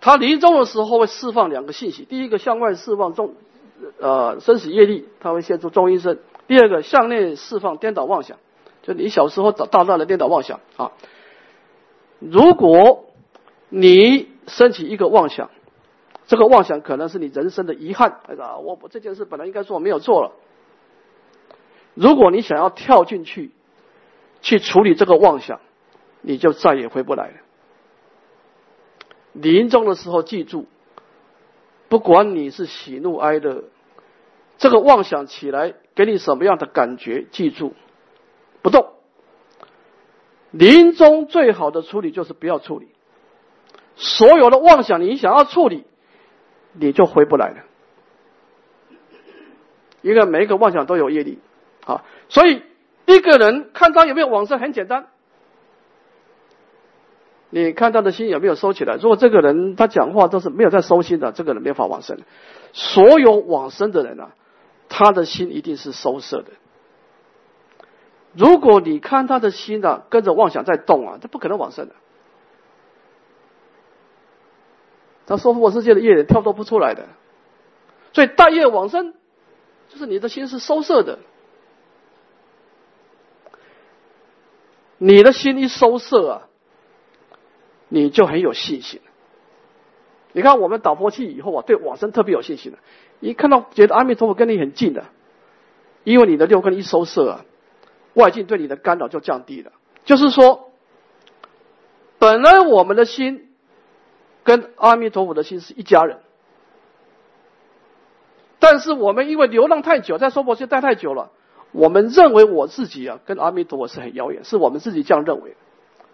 [0.00, 3.34] 他临终的时候会释放两个信息：第一个向外释放众
[3.98, 6.14] 呃生死业力，他会现出众阴身；
[6.46, 8.38] 第二个向内释放颠倒妄想，
[8.82, 10.92] 就你小时候大大的颠倒妄想啊。
[12.18, 13.04] 如果
[13.68, 15.50] 你升起一个妄想，
[16.26, 20.32] 这个妄想可能是你人生的遗憾，哎呀，我我这件事本来应该做没有做了。
[21.94, 23.52] 如果你想要跳进去
[24.40, 25.60] 去处理这个妄想，
[26.20, 27.34] 你就再也回不来了。
[29.32, 30.66] 临终的时候，记住，
[31.88, 33.64] 不管你是喜怒哀乐，
[34.58, 37.74] 这个妄想起来给你什么样的感觉，记住，
[38.62, 38.95] 不动。
[40.58, 42.88] 临终最好的处理就是不要处理，
[43.96, 45.84] 所有的妄想你想要处理，
[46.72, 47.56] 你就回不来了。
[50.02, 51.38] 一个每一个妄想都有业力，
[51.84, 52.62] 啊，所以
[53.06, 55.08] 一个人看他有没有往生很简单。
[57.50, 58.96] 你看他的心有没有收起来？
[58.96, 62.18] 如果这个人他讲话都是没有在收心的，这个人没法往生。
[62.72, 64.30] 所有往生的人啊，
[64.88, 66.50] 他的心一定是收摄的。
[68.36, 71.94] 如果你看他的心啊，跟着妄想在动啊，他不可能往生的。
[75.26, 77.08] 他说：“我世界的业人跳脱不出来的。”
[78.12, 79.14] 所以大业往生，
[79.88, 81.18] 就是你的心是收摄的。
[84.98, 86.42] 你的心一收摄啊。
[87.88, 89.00] 你就很有信心。
[90.32, 92.78] 你看，我们导播器以后啊，对往生特别有信心的。
[93.20, 95.04] 一看到觉得阿弥陀佛跟你很近的，
[96.02, 97.44] 因为你的六根一收摄啊，
[98.16, 99.70] 外境对你的干扰就降低了。
[100.04, 100.72] 就是说，
[102.18, 103.48] 本来我们的心
[104.42, 106.18] 跟阿弥陀佛的心是一家人，
[108.58, 111.30] 但是我们因为流浪太久，在娑婆世界待太久了，
[111.70, 115.56] 我们认为我自己啊跟阿弥陀佛是很遥远，是我们自己这样认为，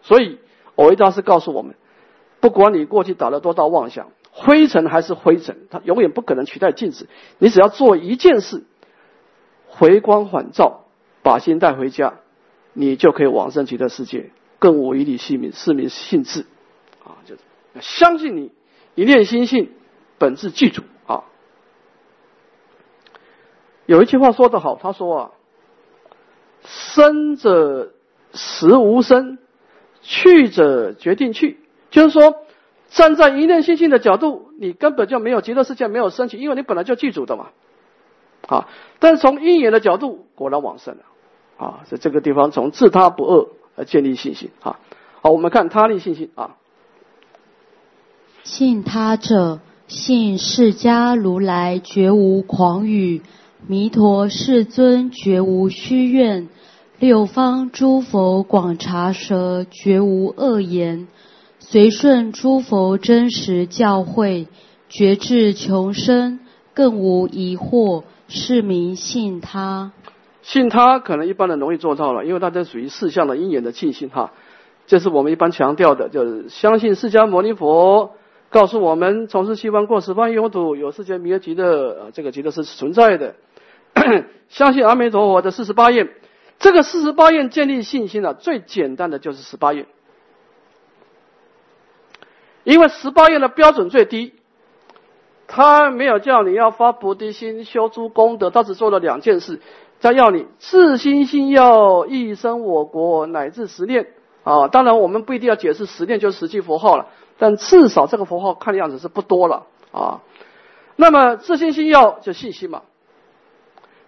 [0.02, 0.38] 所以。
[0.74, 1.74] 偶一大师告诉我们：，
[2.40, 7.08] 不管你过去打了多大妄想，灰尘还是灰尘，它永远不可能取代镜子。
[7.36, 8.64] 你只要做一件事，
[9.66, 10.81] 回光返照，
[11.22, 12.14] 把心带回家，
[12.72, 16.46] 你就可以往生极乐世界，更无一粒性命，是名性质。
[17.04, 17.40] 啊，就是
[17.80, 18.52] 相信你，
[18.94, 19.70] 一念心性，
[20.18, 21.24] 本质具足啊。
[23.86, 25.30] 有一句话说得好，他说啊
[26.64, 27.92] ：“生者
[28.32, 29.38] 实无生。”
[30.04, 31.60] 去者决定去，
[31.92, 32.44] 就是说，
[32.88, 37.50] 站在一念心性的角度，你根本就没有极乐世界没有升起，因为你本来就具足的嘛，
[38.48, 38.68] 啊！
[38.98, 41.04] 但是从因缘的角度，果然往生了，
[41.62, 41.84] 啊！
[41.88, 44.80] 在这个地方，从自他不恶而建立信心，啊！
[45.20, 46.56] 好，我们看他立信心啊。
[48.42, 53.22] 信他者，信释迦如来绝无狂语，
[53.68, 56.48] 弥陀世尊绝无虚愿。
[56.98, 61.06] 六方诸佛广查舌，绝无恶言；
[61.60, 64.48] 随顺诸佛真实教诲，
[64.88, 66.40] 觉智穷生，
[66.74, 68.02] 更无疑惑。
[68.34, 69.92] 是名信他。
[70.42, 74.32] 信他可能一般人容易做到了，因为大家属于四项的因缘的信心哈。
[74.86, 78.16] 这是我们一般强调的，就是相信释迦牟尼佛
[78.50, 83.36] 告诉我们，从事西方过十方永土有世界弥勒极乐，这个极乐是存在的。
[84.48, 86.10] 相信阿弥陀佛的四十八愿。
[86.58, 89.86] 这个四十八愿建立信心呢，最简单的就是十八愿，
[92.62, 94.34] 因为十八愿的标准最低，
[95.48, 99.60] 他没有叫你要发菩提心、修诸功德，他只做了两件事：
[100.02, 104.08] 他要你自心心要一生我国乃至十念
[104.42, 104.68] 啊。
[104.68, 107.06] 当然，我们不一定要解释十念就是十句佛号了，
[107.38, 110.20] 但至少这个佛号看的样子是不多了啊。
[110.96, 112.82] 那么自心心要就信心嘛。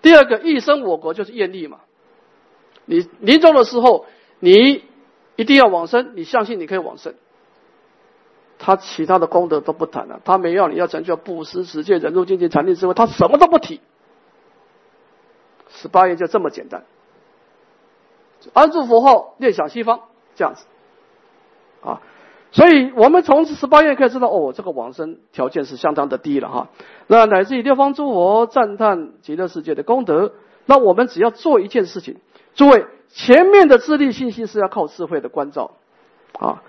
[0.02, 1.78] 第二个一生我国就是愿力嘛。
[2.85, 4.04] 你临终的时候，
[4.40, 4.83] 你
[5.37, 7.14] 一定要往生，你相信你可以往生。
[8.59, 13.80] 他其他的功德都不谈了，他没要你要成就布施、持戒、忍辱、精进、禅定、智慧，他什么都不提。
[15.85, 16.85] 十八愿就这么简单，
[18.55, 20.01] 安住佛号，念想西方，
[20.35, 20.64] 这样子
[21.83, 22.01] 啊。
[22.53, 26.68] 所以我们从十八愿可以知道，哦，这个往生条件是相当的低了哈。
[27.07, 30.33] 那乃至于六方诸佛赞叹极乐世界的功德，
[30.64, 32.16] 那我们只要做一件事情。
[32.55, 35.73] 诸位，前面的自力信心是要靠智慧的关照
[36.38, 36.62] 啊，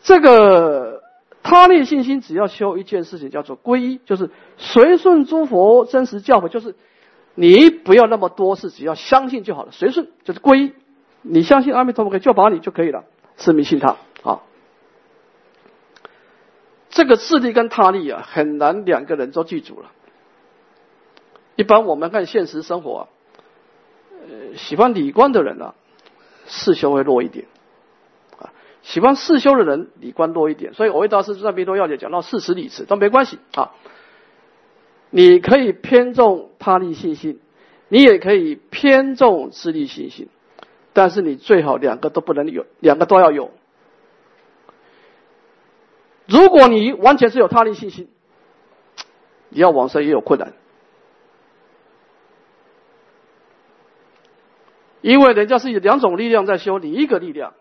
[0.00, 1.02] 这个
[1.42, 6.74] 他利信心只要修一件事情，叫做皈依，就是随顺诸佛真实教诲，就是
[7.36, 9.70] 你不要那么多事，只要相信就好了。
[9.70, 10.72] 随顺就是皈依，
[11.22, 13.04] 你相信阿弥陀佛可以救拔你就可以了，
[13.36, 14.40] 是迷信他啊。
[16.88, 19.92] 这个智力跟他力啊，很难两个人都记住了。
[21.56, 23.02] 一般我们看现实生活啊，
[24.10, 25.74] 呃，喜欢理观的人呢，
[26.46, 27.46] 世修会弱一点
[28.38, 28.48] 啊；
[28.82, 30.72] 喜欢世修的人，理观弱一点。
[30.72, 33.72] 所以，我维大师在《弥陀要解》讲到四十理词都没关系啊。
[35.10, 37.40] 你可以偏重他力信心，
[37.88, 40.28] 你也可以偏重智力信心，
[40.92, 43.50] 但是你最好两个都不能有，两个都要有。
[46.26, 48.08] 如果你完全是有他力信心，
[49.48, 50.52] 你要往生也有困难。
[55.02, 57.54] 因为人家是以两种力量在修，你一个力量，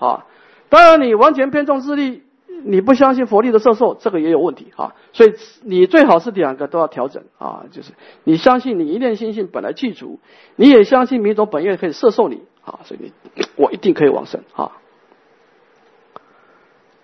[0.00, 0.26] 啊，
[0.68, 2.24] 当然你完全偏重自力，
[2.64, 4.94] 你不相信佛力的摄受，这个也有问题啊。
[5.12, 7.92] 所以你最好是两个都要调整啊，就是
[8.24, 10.20] 你相信你一念心性本来具足，
[10.56, 14.72] 你也相信弥陀本愿可以摄受你啊，所以你我一定可以往生啊。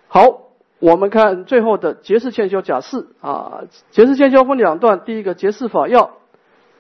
[0.09, 6.13] 好，我们看最后的结世欠修假释啊，结世欠修分两段，第一个结世法要。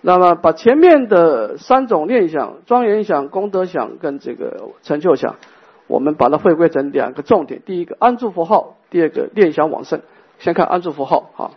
[0.00, 5.34] 那么，把前面的三种念想、庄严想、功德想跟这个成就想，
[5.88, 10.02] 我们把它回归成两个重点：第一个安住佛号，第二个念想往生。
[10.38, 11.50] 先看安住佛号啊。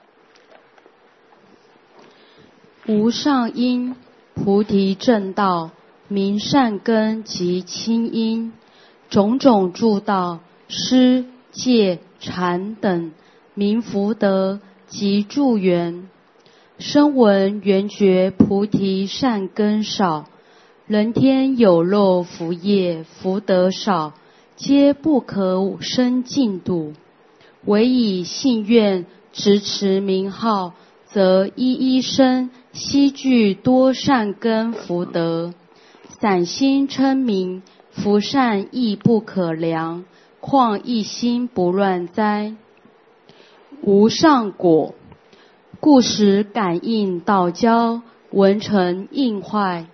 [2.88, 3.96] 无上因
[4.34, 5.70] 菩提正道，
[6.08, 8.54] 明善根及清因，
[9.10, 13.12] 种种助道施戒禅等，
[13.54, 16.10] 明福德及助缘。
[16.80, 20.26] 声闻缘觉菩提善根少，
[20.88, 24.14] 人天有漏福业福德少，
[24.64, 26.94] 皆不可生净土。
[27.66, 30.74] 唯以信愿持持名号，
[31.08, 35.56] 则一一生悉具多善根福德。
[36.20, 40.06] 散心称名，福善亦不可量，
[40.40, 42.54] 况一心不乱哉？
[43.82, 44.94] 无上果。
[45.80, 49.88] 故时感应道交，文成应坏。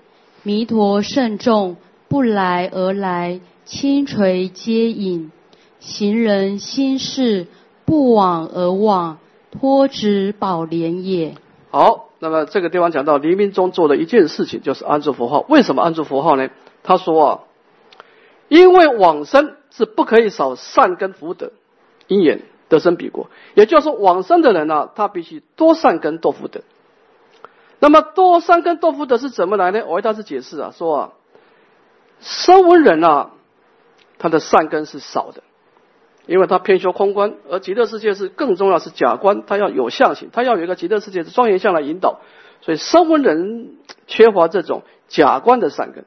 [0.43, 1.77] 弥陀圣众
[2.09, 5.31] 不来而来，轻垂接引。
[5.79, 7.45] 行人心事
[7.85, 9.19] 不往而往，
[9.51, 11.35] 托之宝莲也。
[11.69, 15.45] 好，那么这个地方讲到黎明中做的一件事情，就是安住佛号。
[15.49, 16.49] 为什么安住佛号呢？
[16.81, 17.39] 他说啊，
[18.47, 21.51] 因为往生是不可以少善根福德
[22.07, 22.41] 因缘。
[22.69, 26.61] 得生彼国，也就是说，往生的人呢，他必须多善根多福德。
[27.79, 29.83] 那么多善根多福德是怎么来呢？
[29.87, 31.09] 我为大师解释啊，说啊，
[32.19, 33.31] 声闻人啊，
[34.19, 35.43] 他的善根是少的，
[36.25, 42.19] 因为他偏修空观，而极乐世界是更重要是假观，他要有相性，他要有一个极乐世界的庄严相来引导，
[42.61, 43.77] 所以声闻人
[44.07, 46.05] 缺乏这种假观的善根。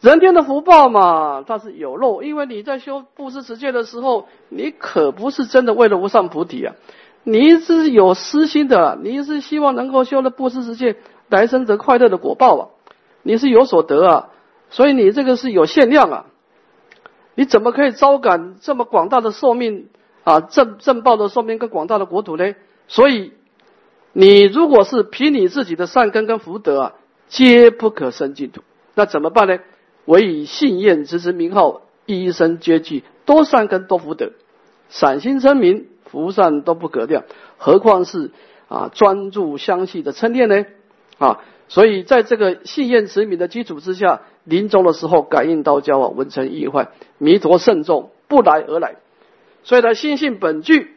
[0.00, 6.76] 人天的福报嘛，它是有漏，因为你在修布施持戒的时候，你可不是真的为了无上菩提啊，
[7.24, 10.94] 你是有私心的，你是希望能够修了布施持戒，
[11.28, 12.68] 来生得快乐的果报啊，
[13.24, 14.28] 你是有所得啊，
[14.70, 16.26] 所以你这个是有限量啊，
[17.38, 19.90] 你怎么可以招感这么广大的寿命
[20.24, 22.56] 啊，正正报的寿命跟广大的国土呢？
[22.88, 23.32] 所以，
[24.12, 26.94] 你如果是凭你自己的善根跟福德啊，
[27.28, 28.62] 皆不可生净土，
[28.96, 29.60] 那怎么办呢？
[30.04, 34.32] 唯以信愿之之名号，一生皆具多善根多福德，
[34.88, 37.22] 散心称名福善都不可掉，
[37.56, 38.32] 何况是
[38.66, 40.66] 啊专注相续的称念呢？
[41.18, 48.96] 啊，所以在这个信愿持名的基础之下，临终的时候感应道交啊，文成意坏，弥陀圣众不来而来，
[49.62, 50.96] 所以他心性本具，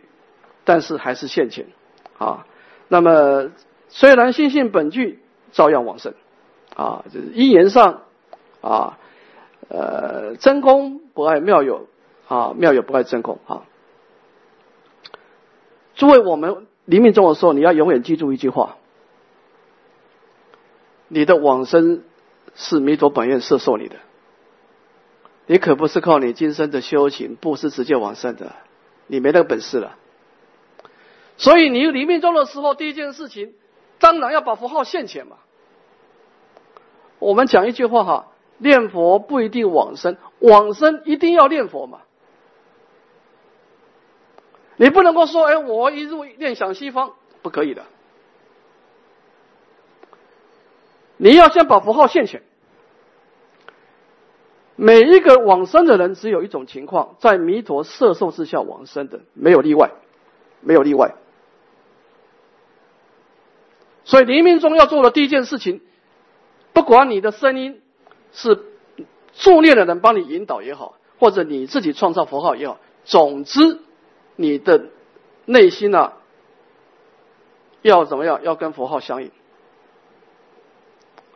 [0.63, 1.67] 但是还是现前
[2.17, 2.45] 啊。
[2.87, 3.51] 那么
[3.89, 5.19] 虽然心性本具，
[5.51, 6.13] 照样往生
[6.75, 8.03] 啊，就是因缘上
[8.61, 8.97] 啊。
[9.73, 11.87] 呃，真空不爱妙有，
[12.27, 13.63] 啊，妙有不爱真空，啊。
[15.95, 18.75] 诸位，我们临命终的时候，你要永远记住一句话：
[21.07, 22.03] 你的往生
[22.55, 23.95] 是弥陀本愿摄受你的，
[25.45, 28.55] 你可不是靠你今生的修行布施直接往生的，
[29.07, 29.97] 你没那个本事了。
[31.37, 33.53] 所以，你临命终的时候，第一件事情，
[33.99, 35.37] 当然要把符号现前嘛。
[37.19, 38.27] 我们讲一句话哈。
[38.63, 42.01] 念佛不一定往生，往生一定要念佛嘛？
[44.75, 47.85] 你不能够说，哎，我一入念想西方，不可以的。
[51.23, 52.41] 你要先把符号现前，
[54.75, 59.91] 每一个往生的人，只有一种情况，在弥陀摄受之下往生的，没有例外，
[60.61, 61.13] 没有例外。
[64.03, 65.81] 所以黎明中要做的第一件事情，
[66.73, 67.83] 不管你的声音
[68.31, 68.59] 是
[69.33, 73.79] 助念的人帮你引导也好，或者你自己创造佛号也好，总之
[74.35, 74.85] 你的
[75.45, 76.13] 内心啊，
[77.83, 78.41] 要怎么样？
[78.41, 79.31] 要跟佛号相应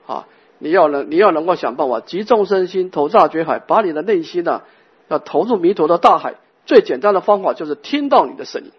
[0.07, 0.27] 啊！
[0.59, 4.63] 你要能，你要能够想办法集中身心，投大觉海，把你的内心呢，
[5.07, 6.35] 要投入弥陀的大海。
[6.65, 8.71] 最简单的方法就是听到你的声音，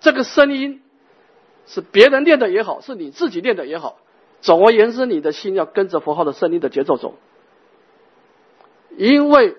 [0.00, 0.80] 这个声音。
[1.66, 3.96] 是别人练的也好，是你自己练的也好，
[4.42, 7.14] 总而言之，你的心要跟着佛号的声音的节奏走，
[8.98, 9.56] 因为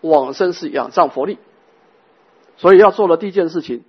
[0.00, 1.38] 往生是仰仗佛力，
[2.56, 3.84] 所以要做的第一件事情，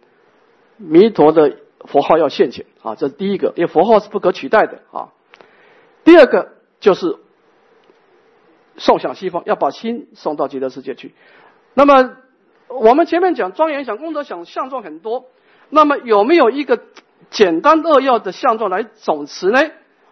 [0.77, 5.09] 弥陀的佛号要现前啊，这是第一个，因为佛号是不可取代的啊。
[6.09, 7.17] 第二个就是
[8.77, 11.13] 送向西方，要把心送到极乐世界去。
[11.75, 12.13] 那么
[12.67, 15.25] 我们前面讲庄严想、功德想、相状很多，
[15.69, 16.79] 那么有没有一个？
[17.29, 19.59] 简单扼要的相状来总持呢？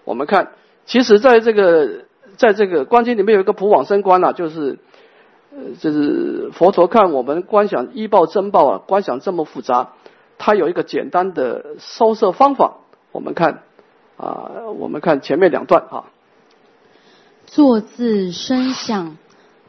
[0.03, 0.51] 我们看，
[0.85, 4.77] 其实在这个在这个观经里面有一个普往生观啊，就是
[5.49, 9.93] 呃，就是佛陀看我们观想依报真报啊，观想这么复杂，
[10.37, 12.81] 他有一个简单的收摄方法。
[13.11, 13.63] 我们看
[14.17, 16.05] 啊，我们看前面两段啊。
[17.45, 19.17] 作自生想，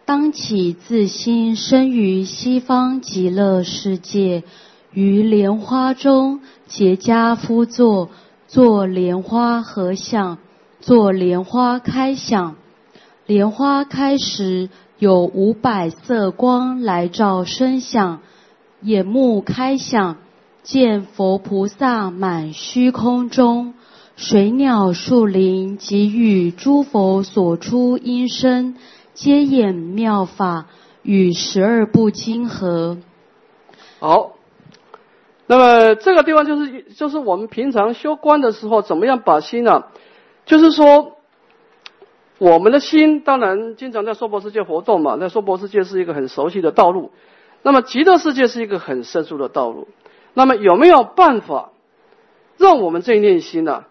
[0.05, 4.43] 当起自心生于西方极乐世界。
[4.91, 8.09] 于莲花中结跏趺坐，
[8.47, 10.39] 做莲花合相，
[10.81, 12.57] 做莲花开想。
[13.27, 18.21] 莲花开时，有五百色光来照身相，
[18.81, 20.17] 眼目开想，
[20.63, 23.75] 见佛菩萨满虚空中，
[24.19, 28.75] 水鸟树林及与诸佛所出音声，
[29.15, 30.67] 皆演妙法，
[31.03, 32.99] 与十二部经合。
[34.01, 34.33] 好。
[35.47, 39.85] 那么这个地方就是就是我们平常修观的时候，怎么样把心呢？
[40.47, 41.13] 就是说，
[42.39, 45.17] 我们的心当然经常在娑婆世界活动嘛。
[45.21, 47.13] 那娑婆世界是一个很熟悉的道路，
[47.63, 49.87] 那么极乐世界是一个很生疏的道路。
[50.35, 51.71] 那么有没有办法
[52.57, 53.85] 让我们这一念心呢？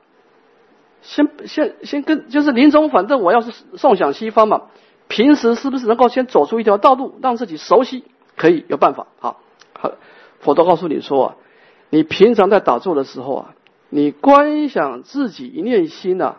[1.02, 4.64] 先先先跟就是临终，反正我要是送想西方嘛，
[5.08, 8.04] 平时是不是能够先走出一条道路，让自己熟悉？
[8.36, 9.08] 可以有办法。
[9.20, 9.40] 好，
[9.74, 9.92] 好，
[10.40, 11.36] 佛陀告诉你说啊。
[11.90, 13.56] 你平常在打坐的时候啊，
[13.90, 16.36] 你观想自己一念心呐，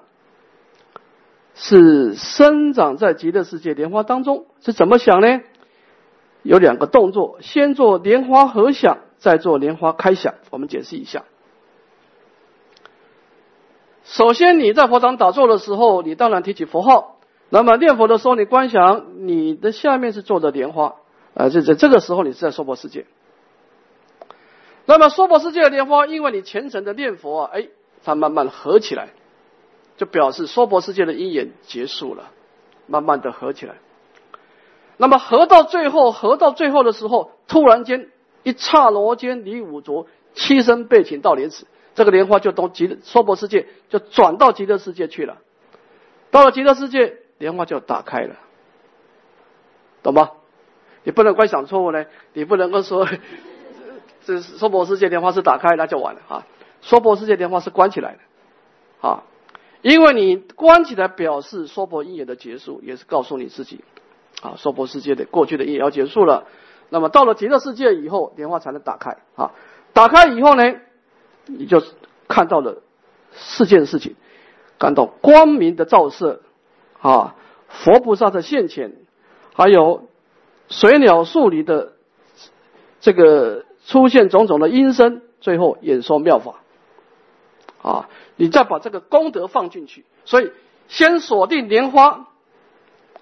[1.54, 5.40] 是生长在极乐世界莲花当中，是怎么想呢？
[6.42, 10.34] 有两个动作，先做莲花合想，再做莲花开想。
[10.50, 11.24] 我们解释一下。
[14.08, 17.18] 首先你在佛堂打坐的时候，你当然提起佛号，
[17.50, 20.94] 那么念佛的时候，你观想你的下面是坐着莲花，
[21.34, 23.04] 啊，这这这个时候你是在娑婆世界。
[24.86, 27.68] 那么娑婆世界的莲花，因为你虔诚的念佛啊，哎，
[28.02, 29.10] 它慢慢合起来，
[29.98, 32.30] 就表示娑婆世界的因缘结束了，
[32.86, 33.74] 慢慢的合起来。
[34.96, 38.08] 那么合到最后，合到最后的时候，突然间
[38.42, 41.66] 一刹罗间离五浊，七身被请到莲池，
[41.98, 45.38] 这个莲花就从极娑婆世界就转到极乐世界去了。
[46.30, 48.36] 到了极乐世界，莲花就打开了，
[50.04, 50.30] 懂吗？
[51.02, 53.04] 你不能怪想错误呢，你不能够说。
[54.24, 56.46] 这娑婆世界莲花是打开，那就完了啊！
[56.82, 59.24] 娑婆世界莲花是关起来的，啊，
[59.80, 63.82] 因为你关起来表示娑婆因缘的结束，也是告诉你自己，
[64.42, 66.46] 啊，娑婆世界的过去的因缘要结束了。
[66.90, 69.52] 那么到了极乐世界以后，莲花才能打开啊！
[69.94, 70.74] 打开以后呢，
[71.48, 71.82] 你就
[72.28, 72.82] 看到了
[73.32, 74.14] 四件事情，
[74.78, 76.42] 感到光明的照射，
[77.00, 77.34] 啊，
[77.68, 78.92] 佛菩萨的现前，
[79.54, 80.08] 还有
[80.68, 81.94] 水鸟树里的
[83.00, 83.64] 这个。
[83.86, 86.56] 出现种种的音声，最后演说妙法，
[87.80, 90.52] 啊，你再把这个功德放进去，所以
[90.88, 92.26] 先锁定莲花，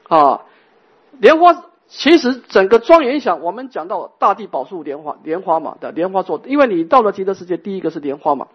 [0.08, 0.42] 啊，
[1.20, 8.48] 莲花其实整个庄严想，我们讲到大地宝树莲花，莲花嘛的莲花座，因为你到了极乐世界，第一个是莲花嘛，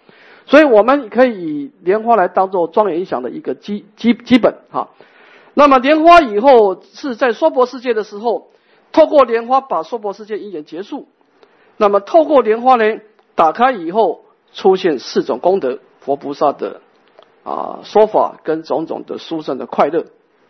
[0.46, 4.90] 所以我们可以以莲花来当做庄严想的一个基基基本哈。
[5.54, 8.50] 那么莲花以后是在娑婆世界的时候，
[8.92, 11.08] 透过莲花把娑婆世界因缘结束。
[11.78, 13.00] 那么透过莲花呢，
[13.36, 16.82] 打开以后出现四种功德，佛菩萨的
[17.44, 20.08] 啊说法跟种种的殊胜的快乐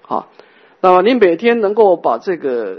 [0.07, 0.27] 啊。
[0.81, 2.77] 那么你每天能够把这个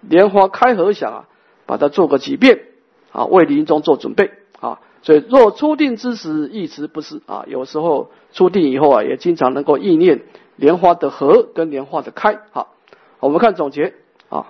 [0.00, 1.28] 莲花开合想啊，
[1.66, 2.60] 把它做个几遍
[3.12, 4.80] 啊，为临终做准备啊。
[5.02, 10.22] 所以若初定之时一直不是啊，有时候初定以后啊，也经常能够意念
[10.56, 12.40] 莲花的合跟莲花的开。
[12.50, 12.74] 好，
[13.20, 13.94] 我们看总结
[14.28, 14.46] 啊。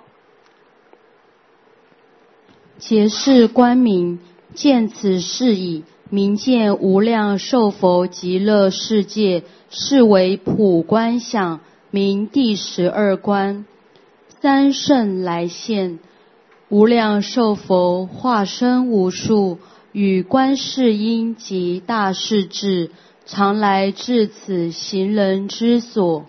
[2.77, 4.19] 结世光明，
[4.53, 5.83] 见此事矣。
[6.11, 11.59] 明见无量寿佛极乐世界，是为普观想，
[11.91, 13.65] 名第十二观。
[14.41, 15.97] 三圣来现，
[16.69, 19.57] 无量寿佛化身无数，
[19.91, 22.91] 与观世音及大势至，
[23.25, 26.25] 常来至此行人之所。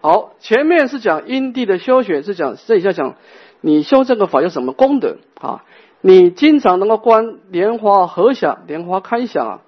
[0.00, 3.14] 好，前面是讲因地的修学，是讲这一下讲
[3.60, 5.64] 你修这个法有什么功德啊？
[6.00, 9.60] 你经常能够观莲花合想、莲花开想啊，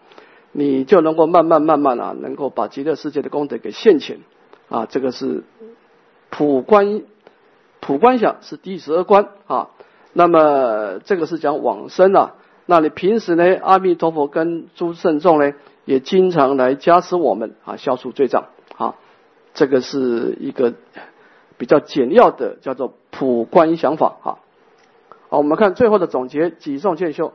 [0.50, 4.18] 你就能够慢慢慢慢啊，能够把极乐世界的功德给现前
[4.68, 4.86] 啊。
[4.86, 5.44] 这个是
[6.30, 7.02] 普观
[7.80, 9.68] 普观想是第十二观啊。
[10.12, 12.34] 那么这个是讲往生啊。
[12.66, 15.52] 那你平时呢，阿弥陀佛跟诸圣众呢，
[15.84, 18.46] 也经常来加持我们啊，消除罪障
[18.76, 18.94] 啊。
[19.54, 20.74] 这个是一个
[21.58, 24.38] 比较简要的叫做普观想法啊。
[25.28, 27.32] 好，我们看最后的总结，几颂见修。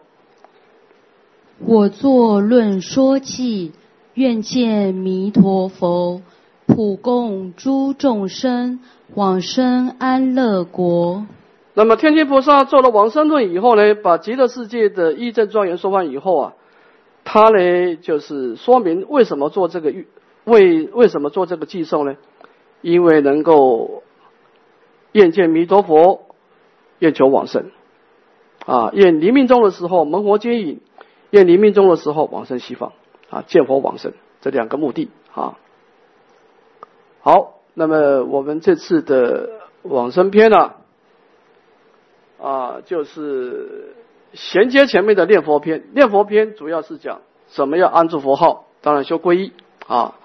[1.59, 3.71] 我作论说记，
[4.15, 6.21] 愿见弥陀佛，
[6.73, 8.79] 普供诸众生，
[9.13, 11.27] 往生安乐国。
[11.73, 16.53] 那么天津菩萨做了往生论以后呢，把极乐世界的义正庄严说完以后啊，
[17.25, 19.93] 他呢就是说明为什么做这个
[20.45, 22.15] 为为什么做这个寄送呢？
[22.81, 24.01] 因为能够
[25.11, 26.21] 愿见弥陀佛，
[26.99, 27.69] 愿求往生。
[28.65, 30.77] 啊，愿临命终的时候蒙佛接引；
[31.31, 32.93] 愿临命终的时候往生西方。
[33.29, 35.57] 啊，见佛往生这两个目的啊。
[37.23, 39.49] 好，那么我们这次的
[39.83, 40.73] 往生篇呢，
[42.41, 43.95] 啊，就是
[44.33, 45.83] 衔接前面的念佛篇。
[45.93, 49.53] 念佛篇主要是讲怎么样安住佛号，当然修皈依
[49.85, 50.15] 啊。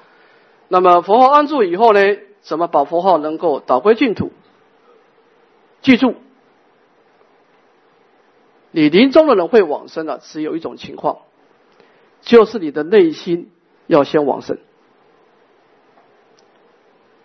[0.69, 2.01] 那么佛号安住以后呢，
[2.41, 4.33] 怎么把佛号能够导归净土？
[5.83, 6.15] 记住。
[8.71, 11.19] 你临终的人会往生的，只有一种情况，
[12.23, 13.51] 就是你的内心
[13.87, 14.59] 要先往生。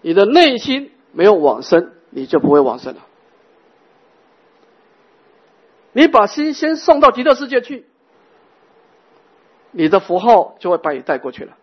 [0.02, 3.02] 你的内心没有往生，你就不会往生了。
[5.94, 7.86] 你把心先送到极乐世界去，
[9.72, 11.58] 你的符号就会把你带过去了。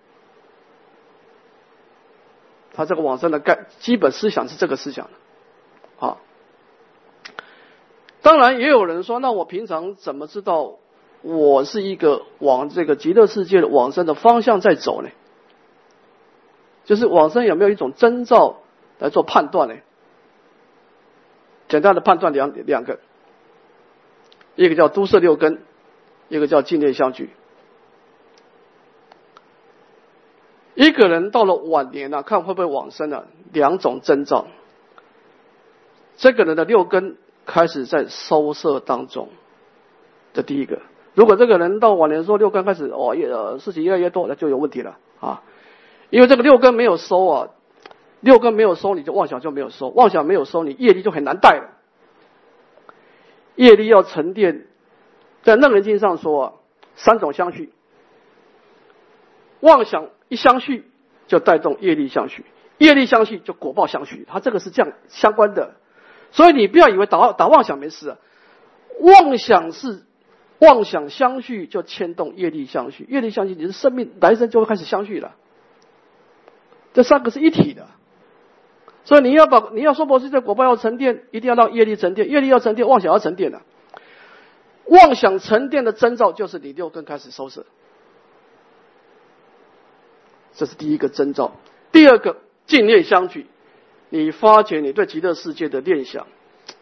[2.74, 5.12] 他这个往生的概基本思想是这个思想的，
[5.97, 6.20] 好。
[8.20, 10.76] 当然，也有人说，那我平常怎么知道
[11.22, 15.09] 我是一个往这个极乐世界的往生的方向在走呢？
[16.89, 18.57] 就是往生有没有一种征兆
[18.99, 19.74] 来做判断呢？
[21.68, 22.99] 简单的判断两两个，
[24.57, 25.61] 一个叫都摄六根，
[26.30, 27.28] 一个叫净念相聚。
[30.74, 33.26] 一个人到了晚年呢，看会不会往生呢？
[33.53, 34.47] 两种征兆，
[36.16, 37.18] 这个人的六根。
[37.51, 39.30] 开始在收摄当中，
[40.34, 40.82] 这第一个。
[41.14, 43.26] 如果这个人到晚年时候六根开始哦，越
[43.59, 45.43] 事情越来越多，那就有问题了啊。
[46.11, 47.48] 因为这个六根没有收啊，
[48.20, 51.70] 六根没有收，你就妄想就没有收，妄想没有收，你业力就很难带了。
[53.56, 54.66] 业力要沉淀，
[55.42, 56.52] 在楞严经上说啊，
[56.94, 57.72] 三种相续，
[59.61, 60.88] 妄想一相续
[61.26, 62.44] 就带动业力相续，
[62.78, 65.74] 业力相续就果报相续，它这个是这样相关的。
[66.30, 68.18] 所以你不要以为打打妄想没事啊，
[69.00, 70.02] 妄想是
[70.61, 75.34] 妄想相续就牵动业力相续，业力相续你的生命来生就会开始相续了，
[76.93, 77.86] 这三个是一体的。
[79.05, 83.62] 所以你要把你要说博士在果报要沉淀，一定要让业力沉淀，业力要沉淀，妄想要沉淀的。
[84.86, 87.66] 妄想沉淀的征兆就是你六根开始收拾，
[90.55, 91.53] 这是第一个征兆。
[91.93, 93.47] 第二个净念相聚。
[94.11, 96.26] 你发觉你对极乐世界的念想，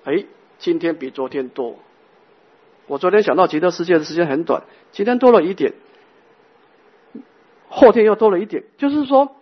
[0.04, 0.26] 哎，
[0.60, 1.76] 今天比昨天多。
[2.86, 5.74] 我昨天想到极乐世界的时间很短，今天多了一点，
[7.68, 8.62] 后天又多了一点。
[8.78, 9.34] 就是说，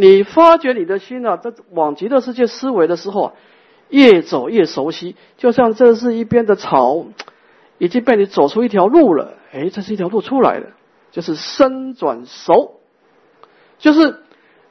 [0.00, 3.32] 你发觉你的心啊，在往极乐世界思维的时候啊，
[3.88, 7.06] 越走越熟悉，就像这是一边的草，
[7.78, 9.34] 已经被你走出一条路了。
[9.50, 10.68] 哎，这是一条路出来了，
[11.10, 12.80] 就是生转熟，
[13.78, 14.22] 就是。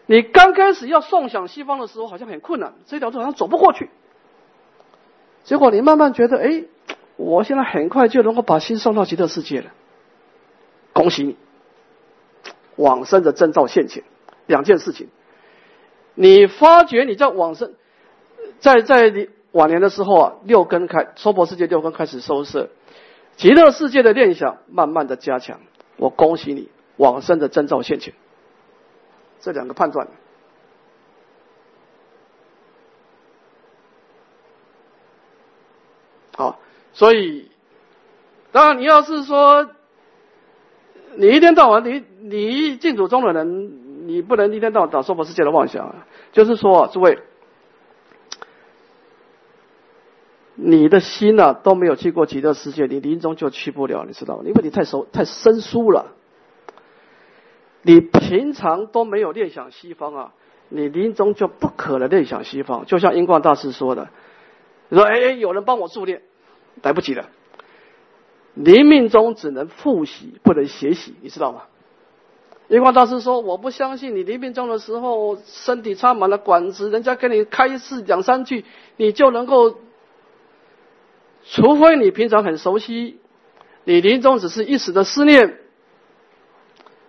[0.10, 3.90] 你刚开始要送向西方的时候，好像很困难，这条路好像走不过去。
[5.44, 6.64] 结果你慢慢觉得，哎，
[7.18, 9.74] 我现在很快就能够把心送到极乐世界了。
[10.94, 11.36] 恭喜你，
[12.78, 14.06] 往生的征兆现前。
[14.46, 15.10] 两件事情，
[16.20, 17.76] 你发觉你在往生，
[18.60, 22.70] 在在你晚年的时候啊，六根开娑婆世界六根开始收摄，
[23.36, 25.60] 极乐世界的念想慢慢的加强，
[25.98, 28.16] 我恭喜你往生的征兆现前，
[29.42, 30.08] 这两个判断，
[36.36, 36.58] 好，
[36.94, 37.52] 所以
[38.52, 39.70] 当然你要是说
[41.16, 43.84] 你一天到晚你你一净土中的人。
[44.08, 46.08] 你不能一天到晚打娑婆世界的妄想啊。
[46.32, 47.20] 就是说，诸位，
[50.56, 54.44] 你的心呐都没有去过极乐世界，你临终就去不了，你知道吗？
[54.46, 56.14] 因为你太熟太生疏了。
[57.84, 60.34] 你平常都没有念想西方啊，
[60.70, 62.86] 你临终就不可能念想西方。
[62.86, 64.10] 就像英光大师说的，
[64.90, 66.22] 说哎哎，有人帮我助念，
[66.82, 67.30] 来不及了。
[68.56, 71.62] 临命中只能复习，不能学习，你知道吗？
[72.70, 78.66] 英光大师说：“我不相信你临命中的时候身体插满了管子，人家给你开一次两三句，
[78.98, 79.76] 你就能够。
[81.50, 83.22] 除非你平常很熟悉，
[83.86, 85.60] 你临终只是一时的思念。”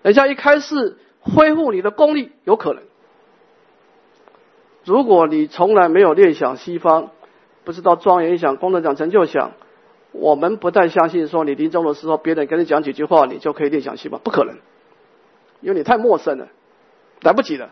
[0.03, 2.85] 人家一开始恢复你的功力有可能。
[4.85, 7.11] 如果你从来没有念想西方，
[7.65, 9.55] 不知道庄严想、功德想、成就想，
[10.13, 14.55] 我们不太相信说你临终的时候别人跟你讲几句话，你就可以念想西方，不可能，
[15.61, 16.49] 因为你太陌生了，
[17.23, 17.71] 来不及了。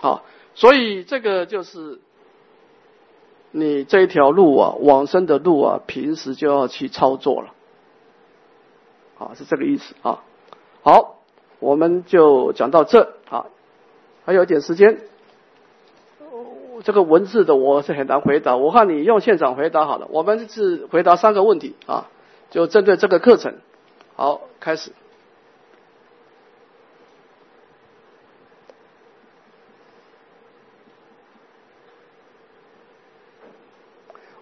[0.00, 0.24] 好，
[0.54, 2.00] 所以这个就是
[3.50, 7.54] 你这一条路啊，往生的路啊，平时就要去操作了。
[9.18, 10.24] 啊，是这个意思啊。
[10.82, 11.22] 好，
[11.60, 13.46] 我们就讲到这啊，
[14.24, 14.98] 还有一点时间。
[16.84, 20.08] 这个文字的我是很难回答，我看你用现场回答好了。
[20.10, 22.08] 我们是回答三个问题啊，
[22.50, 23.54] 就针对这个课程。
[24.14, 24.92] 好，开始。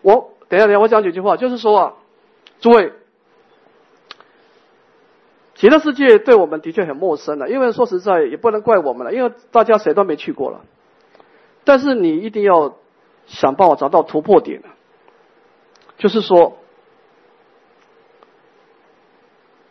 [0.03, 1.95] 我等一下，等下，我讲几句话，就是说啊，
[2.61, 2.93] 诸位。
[5.55, 10.63] 极乐世界对我们的确很陌生了，因为说实在也不能怪我们了，因为大家谁都没去过了。
[11.65, 12.77] 但是你一定要
[13.27, 14.63] 想办法找到突破点
[15.99, 16.57] 就是说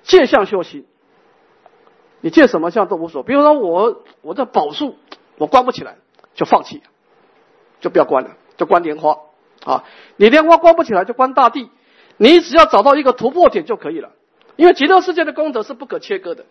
[0.09, 0.85] 借相修行，
[2.19, 3.21] 你借什么相都无所。
[3.21, 4.97] 比如说我我的宝树
[5.37, 5.97] 我关不起来，
[6.33, 6.81] 就放弃，
[7.79, 9.19] 就不要关了，就关莲花
[9.63, 9.83] 啊。
[10.17, 11.69] 你莲花关不起来，就关大地。
[12.17, 14.11] 你只要找到一个突破点就可以了。
[14.55, 16.45] 因为极乐世界的功德是不可切割的。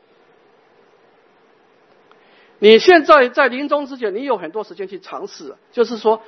[2.61, 6.23] 你现在在临终之前，你有很多时间去尝试，就是说，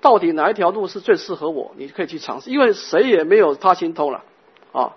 [0.00, 2.50] 到底哪一条路是最适合我，你可以去尝试。
[2.50, 4.24] 因为谁也没有他心通了
[4.72, 4.96] 啊。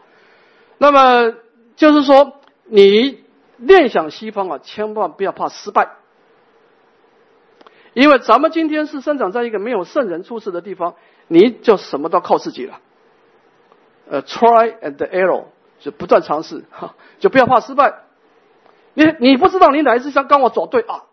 [0.77, 1.33] 那么
[1.75, 3.23] 就是说，你
[3.57, 5.89] 念想西方啊，千万不要怕失败，
[7.93, 10.95] 因为咱们今天是生长在一个没有圣人出世的地方，
[11.27, 12.79] 你就什么都靠自己了。
[14.09, 15.45] 呃，try and error。
[15.77, 18.05] 就不断尝试，哈， 就不要怕失败。
[18.93, 21.03] 你你不知道你哪一次想刚好走对啊，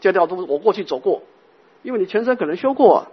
[0.00, 1.24] 这条路我过去走过，
[1.82, 3.08] 因为你全身可能修过啊，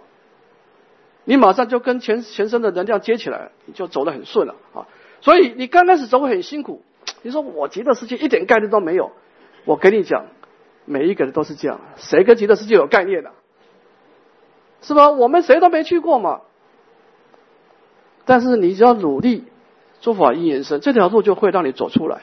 [1.24, 4.86] 你马上就跟全全身的能量接起来，你就走得很顺了啊。
[5.20, 6.80] 所以你刚开始走会很辛苦。
[7.22, 9.12] 你说我极乐世界一点概念都没有，
[9.64, 10.26] 我跟你讲，
[10.84, 13.32] 每一个人都是这样，谁跟极乐世界有概念的？
[14.82, 15.10] 是吧？
[15.10, 16.40] 我们谁都没去过嘛。
[18.24, 19.44] 但是你只要努力。
[20.02, 22.22] 诸法因缘生，这条路就会让你走出来，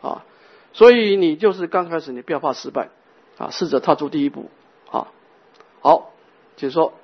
[0.00, 0.24] 啊，
[0.72, 2.88] 所以你就是刚开始，你不要怕失败，
[3.36, 4.46] 啊，试着踏出第一步，
[4.90, 5.08] 啊，
[5.82, 6.12] 好，
[6.56, 6.94] 请说。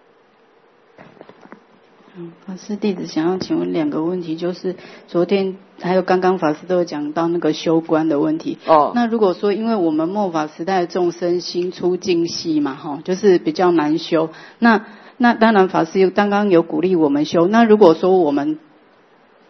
[2.17, 4.75] 嗯，法师弟子想要请问两个问题，就是
[5.07, 14.87] 昨天还有刚刚法师都有讲到那个修观的问题，哦，那如果说因为我们末法时代众生心出净息嘛，哈，就是比较难修，那
[15.19, 18.59] 那当然法师又刚刚有鼓励我们修，那如果说我们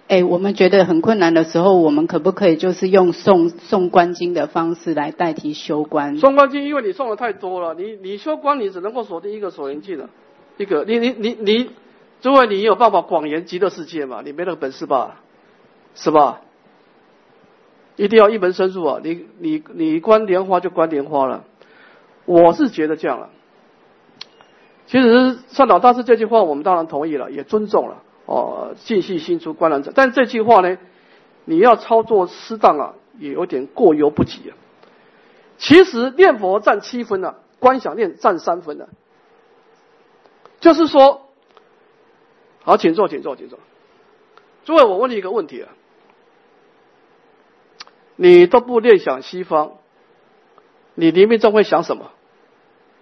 [0.09, 6.19] 哎，我们觉得很困难的时候，我们可不可以就是用送送观经的方式来代替修观？
[6.19, 10.11] 送观经，因为你送的太多了，你你修观你只能够锁定一个锁缘境的，
[10.59, 11.71] 一个你你你你，
[12.21, 14.23] 诸位你有办法广言极乐世界吗？
[14.25, 15.21] 你没那个本事吧？
[15.95, 16.41] 是吧？
[17.97, 19.01] 一定要一门深入啊！
[19.03, 21.45] 你你你观莲花就观莲花了，
[22.25, 23.29] 我是觉得这样了。
[24.87, 28.03] 其实上老大师这句话，我们当然同意了，也尊重了。
[28.27, 30.79] 哦，尽细心出观难者，但这句话呢，
[31.45, 34.57] 你要操作适当啊，也有点过犹不及啊。
[35.59, 38.87] 其实念佛占七分呢，观想念占三分呢。
[40.61, 41.30] 就是说，
[42.63, 43.59] 好，请坐，请坐，请坐。
[44.65, 45.73] 诸位，我问你一个问题啊，
[48.17, 49.79] 你都不念想西方，
[50.95, 52.11] 你临命中会想什么？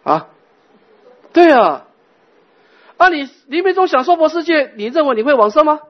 [0.04, 0.28] 啊？
[1.32, 1.86] 对啊。
[2.96, 5.80] 啊，你黎明中想娑婆世界，你认为你会往生吗？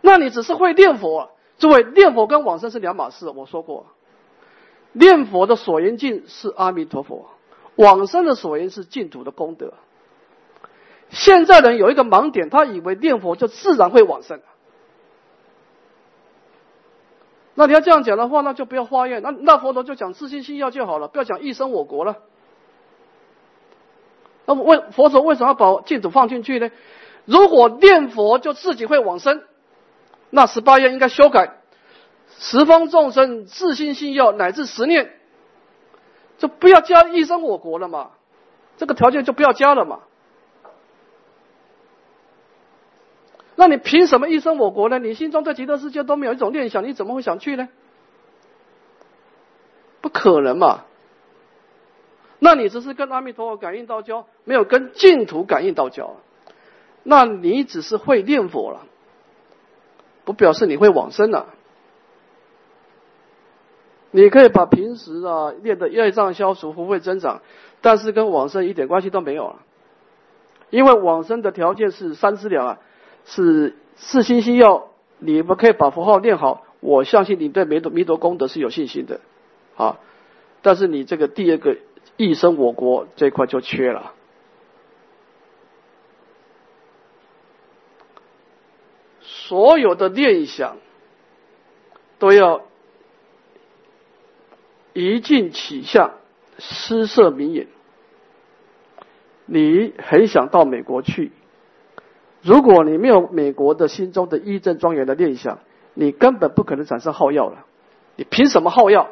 [0.00, 1.30] 那你只是会念佛。
[1.58, 3.28] 诸位，念佛跟往生是两码事。
[3.28, 3.86] 我说过，
[4.92, 7.28] 念佛的所缘境是阿弥陀佛，
[7.76, 9.74] 往生的所缘是净土的功德。
[11.10, 14.40] 现在人有一个盲点，他以为念佛就自然会往生。
[17.54, 22.16] 那你要这样讲的话，那就不要化验，那那佛陀就讲自信心要就好了，不要讲一生我国了。
[24.46, 26.70] 那为佛陀为什么要把净土放进去呢？
[27.26, 29.42] 如果念佛就自己会往生，
[30.30, 31.58] 那十八愿应该修改，
[32.38, 35.12] 十方众生自信心要乃至十念，
[36.38, 38.12] 就不要加一生我国了嘛，
[38.78, 40.00] 这个条件就不要加了嘛。
[43.60, 44.98] 那你凭什么一生我国呢？
[44.98, 47.68] 你心中对极乐世界都没有一种念想，你怎么会想去呢？
[50.00, 50.84] 不可能嘛！
[52.38, 56.16] 那你只是跟阿弥陀佛感应道交，没有跟净土感应道交，
[57.02, 58.86] 那你只是会念佛了，
[60.24, 61.48] 不表示你会往生了。
[64.10, 67.42] 你可以把平时啊念的业障消除、福慧增长，
[67.82, 69.56] 但是跟往生一点关系都没有了，
[70.70, 72.78] 因为往生的条件是三资粮啊。
[73.32, 74.88] 是四心心要，
[75.20, 76.66] 你们可以把符号念好。
[76.80, 79.20] 我相信你对弥陀弥陀功德是有信心的，
[79.76, 80.00] 啊，
[80.62, 81.76] 但是你这个第二个
[82.16, 84.14] 一生我国这块就缺了。
[89.20, 90.78] 所有的念想
[92.18, 92.62] 都要
[94.92, 96.14] 一境起相，
[96.58, 97.68] 施设名言。
[99.44, 101.30] 你很想到美国去。
[102.42, 105.58] 如果你没有美国的心中的义正庄严的念想，
[105.94, 107.66] 你根本不可能产生好药了。
[108.16, 109.08] 你凭什么好药？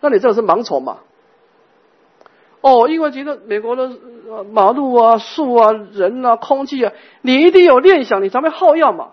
[0.00, 0.98] 那你这个是盲从嘛？
[2.60, 3.90] 哦，因为觉得美国的
[4.50, 6.92] 马路啊、树啊、人啊、空气啊，
[7.22, 9.10] 你一定有念想，你才会好药嘛。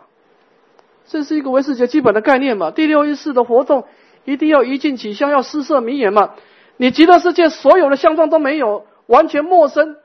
[1.07, 2.71] 这是一个唯识学基本的概念嘛。
[2.71, 3.85] 第六意识的活动
[4.23, 6.31] 一定要一境起相，要施设名言嘛。
[6.77, 9.97] 你极乐世界所有的相状都没有，完全陌生，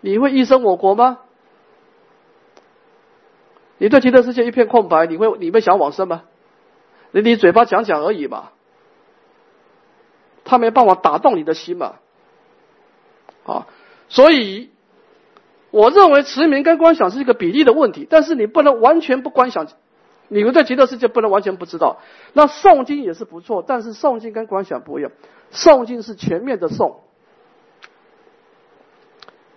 [0.00, 1.18] 你会一生我国吗？
[3.78, 6.22] 你对极乐世界一片空白，你会你会想往生吗？
[7.12, 8.50] 你你嘴巴讲讲而已嘛，
[10.44, 11.96] 他没办法打动你的心嘛，
[13.46, 13.66] 啊，
[14.08, 14.70] 所以
[15.70, 19.66] 我认为持名跟观想是一个比例的问题，但是你不能完全不观想，
[20.28, 21.98] 你们对极乐世界不能完全不知道。
[22.32, 25.10] 那诵经也是不错，但是诵经跟观想不一样，
[25.52, 26.96] 诵经是全面的诵，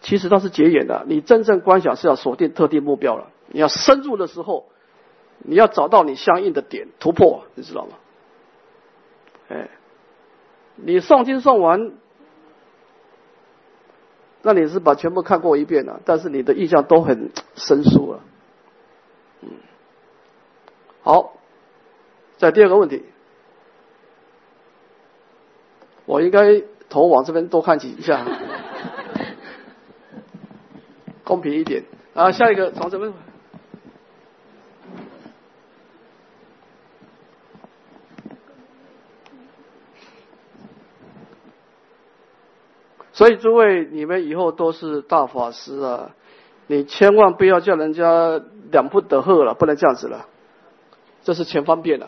[0.01, 3.31] 其实它是结眼的，你真正观想是要锁定特定目标了。
[3.51, 4.65] 你要深入的时候，
[5.39, 7.97] 你要找到你相应的点突破，你知道吗？
[9.49, 9.69] 哎，
[10.75, 11.93] 你诵经诵完，
[14.43, 18.19] 那你是把全部看过一遍了，但是你的印象都很生疏了。
[19.41, 19.49] 嗯，
[21.01, 21.33] 好，
[22.37, 23.03] 在第二个问题，
[26.05, 28.23] 我应该头往这边多看几下，
[31.25, 32.31] 公平一点啊。
[32.31, 33.11] 下一个从这边。
[43.19, 46.15] 所以诸位，你们以后都是大法师啊！
[46.67, 48.41] 你千万不要叫人家
[48.71, 50.25] 两不得喝了，不能这样子了。
[51.25, 52.07] 这是前方便的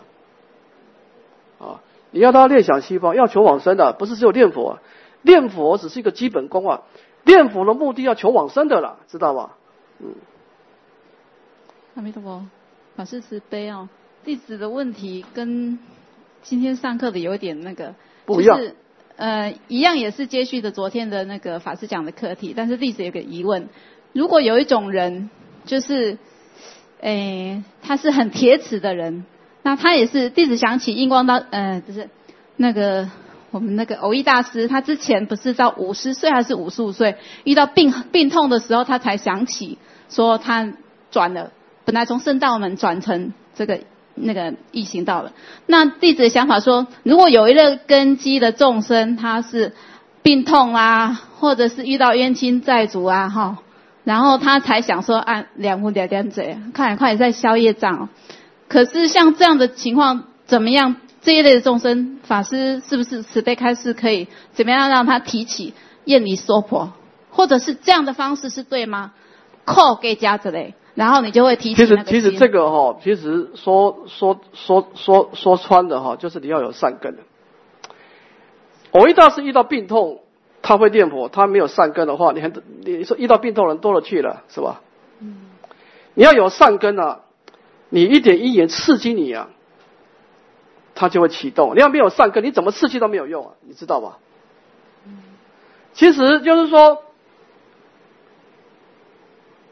[1.59, 1.81] 啊！
[2.11, 4.79] 你要他念想西方，要求往生的，不是只有念佛，
[5.21, 6.83] 念佛只是一个基本功啊！
[7.25, 9.57] 念佛的目的要求往生的了，知道吧？
[9.99, 10.15] 嗯。
[11.95, 12.45] 阿弥陀佛，
[12.95, 13.89] 法师慈悲哦！
[14.23, 15.77] 弟子的问题跟
[16.41, 17.95] 今天上课的有点那个
[18.25, 18.57] 不一样。
[19.21, 23.69] 呃，一样也是接续的昨天的那个法师讲的课题，但是弟子有个疑问：
[24.13, 25.29] 如果有一种人，
[25.63, 26.17] 就是，
[27.01, 29.25] 诶，他是很铁齿的人，
[29.61, 32.09] 那他也是弟子想起印光大，呃，就是
[32.55, 33.11] 那个
[33.51, 39.77] 我们那个偶益大师，他之前不是到五十岁还是五十五岁遇到病病痛的时候，他才想起
[40.09, 40.73] 说他
[41.11, 41.51] 转了，
[41.85, 43.81] 本来从圣道门转成这个。
[44.15, 45.33] 那个异行到了，
[45.65, 49.73] 那弟子的想法说，如果有一个根基的众生，他是
[50.21, 53.57] 病痛啊，或者是遇到冤亲债主啊，哈，
[54.03, 58.09] 然后他才想说按两步两点嘴，快快在消业障。
[58.67, 60.97] 可是像这样的情况，怎么样？
[61.23, 66.93] 这一类的众生，法师是不是慈悲开示可以怎么样让他提起厌离娑婆，
[67.29, 69.11] 或者是这样的方式是对吗？
[69.65, 70.73] 扣给家之类。
[70.93, 77.23] 然后你就会提起其实其实这个哈，其实说说说说说穿的哈，就是你要有善根的。
[78.91, 80.21] 我一大是遇到病痛，
[80.61, 84.81] 他会念佛，他没有善根的话，你很你说遇到病痛人多了去了，是吧？
[85.19, 85.49] 嗯。
[86.13, 87.21] 你要有善根啊，
[87.89, 89.47] 你一点一言刺激你啊，
[90.93, 91.73] 他就会启动。
[91.73, 94.17] 你要没有善根，你怎么刺激都没有用啊，你知道吧？
[95.05, 95.19] 嗯。
[95.93, 97.03] 其实就是说。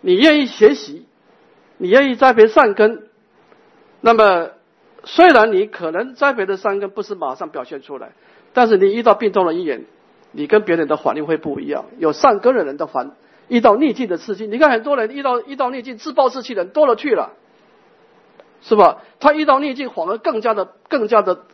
[0.02, 1.06] 你愿意学习，
[1.80, 3.08] 你愿意栽培善根，
[4.02, 4.50] 那么
[5.06, 8.12] 虽然你可能栽培的善根不是马上表现出来，
[8.54, 9.86] 但是你遇到病痛的因缘，
[10.34, 11.86] 你跟别人的反应会不一样。
[11.98, 13.12] 有善根的人的反，
[13.48, 17.32] 遇到逆境的刺激，你看很多人遇到遇到逆境自暴自弃的人多了去了，
[18.62, 18.98] 是吧？
[19.22, 21.46] 他遇到逆境反而更加的更加的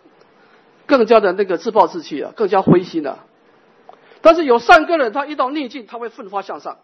[0.87, 3.19] 更加的那个自暴自弃啊，更加灰心了。
[4.21, 6.77] 但是有善根的人，他遇到逆境，他会奋发向上。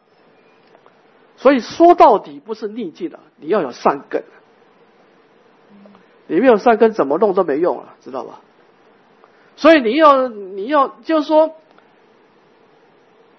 [1.41, 4.21] 所以说到底不是逆境的，你要有善根。
[6.27, 8.41] 你没有善根，怎么弄都没用了，知道吧？
[9.55, 11.55] 所以你要你要就是说，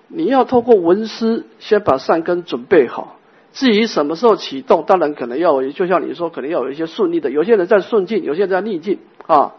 [0.09, 3.19] 你要透过文思先把善根准备好。
[3.53, 7.31] 至于什么时候启动，当然可能要就像你说，可能要有一些顺利的。
[7.31, 8.99] 有些人在顺境，有些人在逆境
[9.29, 9.55] 啊。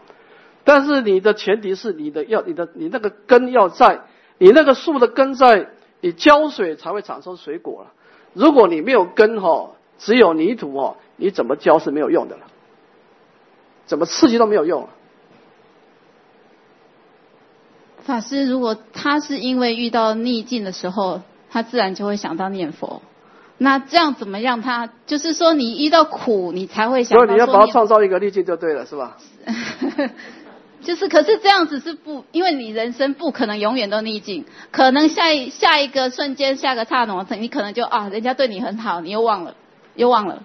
[0.64, 4.02] 但是你的前提是你的要你的你那个根要在，
[4.36, 5.70] 你那个树的根在，
[6.02, 7.92] 你浇水才会产生水果了。
[8.34, 12.42] 如果你没有根哈，只有泥土哈，你怎么浇是没有用的了，
[13.86, 14.88] 怎么刺激都没有用。
[18.04, 23.00] 法师，如果他是因为遇到逆境的时候，他自然就会想到念佛。
[23.56, 24.90] 那这样怎么让他？
[25.06, 27.24] 就是说，你遇到苦，你才会想到。
[27.24, 29.16] 所以你要把它创造一个逆境就对了，是吧？
[30.84, 39.54] 就是，可是这样子是不，因为你人生不可能永远都逆境，可能下一下一个瞬间，下个刹那，你可能就啊，人家对你很好，你又忘了，
[39.96, 40.42] 又忘了。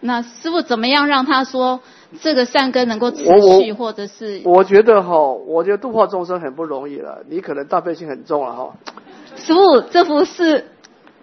[0.00, 1.80] 那师傅怎么样让他说
[2.20, 3.24] 这个善根能够持
[3.60, 4.42] 续，或者是？
[4.44, 8.74] 我觉得哈，我觉得度化众生很不容易了，你可能大悲心很重了哈。
[9.36, 10.66] 师傅，这不是？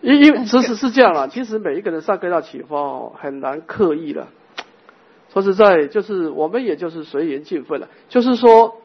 [0.02, 4.28] 因因其实是这样了，其实每一个人善根要启发哦，很难刻意的。
[5.34, 7.90] 说实在，就是我们也就是随缘尽分了。
[8.08, 8.82] 就是说，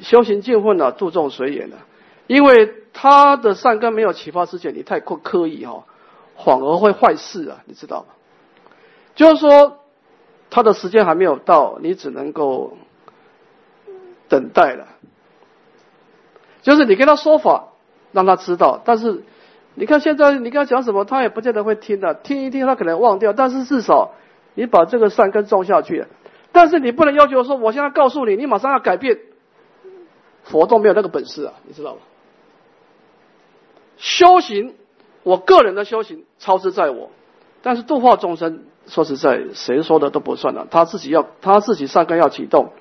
[0.00, 1.76] 修行尽分了，注重随缘了。
[2.26, 5.84] 因为他的善根没有启发之前，你太过刻意哈，
[6.42, 8.14] 反而会坏事啊，你知道吗？
[9.14, 9.80] 就是说，
[10.48, 12.78] 他的时间还没有到，你只能够
[14.30, 14.88] 等待了。
[16.62, 17.74] 就是你跟他说法，
[18.12, 18.80] 让他知道。
[18.86, 19.22] 但是
[19.74, 22.14] 你看现在，你跟他讲什么，他也不见得会听的。
[22.14, 23.34] 听一听，他可能忘掉。
[23.34, 24.12] 但是至少。
[24.54, 26.06] 你把这个善根种下去，
[26.52, 29.18] 但是你不能要求说，我现在告诉你，你马上要改变。
[30.44, 32.00] 佛都没有那个本事啊，你知道吗？
[33.96, 34.74] 修行，
[35.22, 37.10] 我个人的修行超之在我，
[37.62, 42.72] 但是度化众生，说实在，谁说的都不算了，他自己要他自己善根要启动，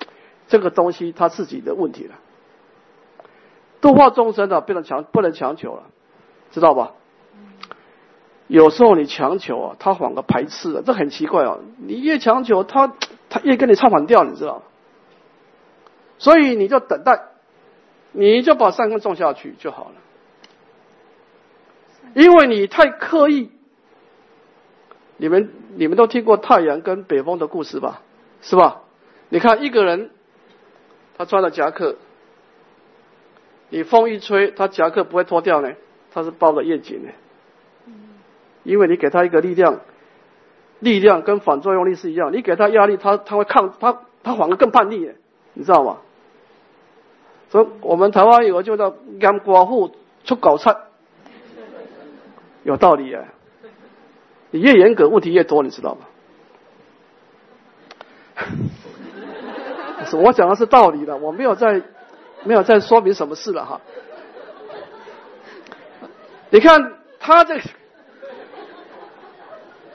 [0.49, 2.15] 这个东西他自己的问题了。
[3.79, 5.83] 度化众生的不能强不能强求了，
[6.51, 6.91] 知道吧？
[8.53, 11.57] 有时候你强求啊，他反而排斥啊，这很奇怪啊。
[11.79, 12.93] 你越强求，他
[13.27, 14.61] 他越跟你唱反调，你知道？
[16.19, 17.19] 所以你就等待，
[18.11, 19.95] 你就把善根种下去就好了。
[22.13, 23.49] 因为你太刻意，
[25.17, 28.01] 你们你们都听过太阳跟北风的故事吧？
[28.43, 28.83] 是吧？
[29.29, 30.11] 你看一个人，
[31.17, 31.95] 他穿了夹克，
[33.69, 35.73] 你风一吹，他夹克不会脱掉呢，
[36.11, 37.09] 他是包了夜景呢。
[38.63, 39.79] 因为你给他一个力量，
[40.79, 45.11] 力量跟反作用力是一样，你给他压力，他他会抗，他他反而更叛逆，
[45.53, 45.97] 你知道吗？
[47.49, 50.75] 所以我们台湾有个就叫“严寡妇出搞菜”，
[52.63, 53.27] 有道理哎。
[54.49, 56.05] 你越严格，问题越多，你知道吗？
[60.13, 61.81] 我讲的是道理的，我没有在
[62.43, 63.81] 没有在说明什么事了哈。
[66.49, 67.59] 你看他这。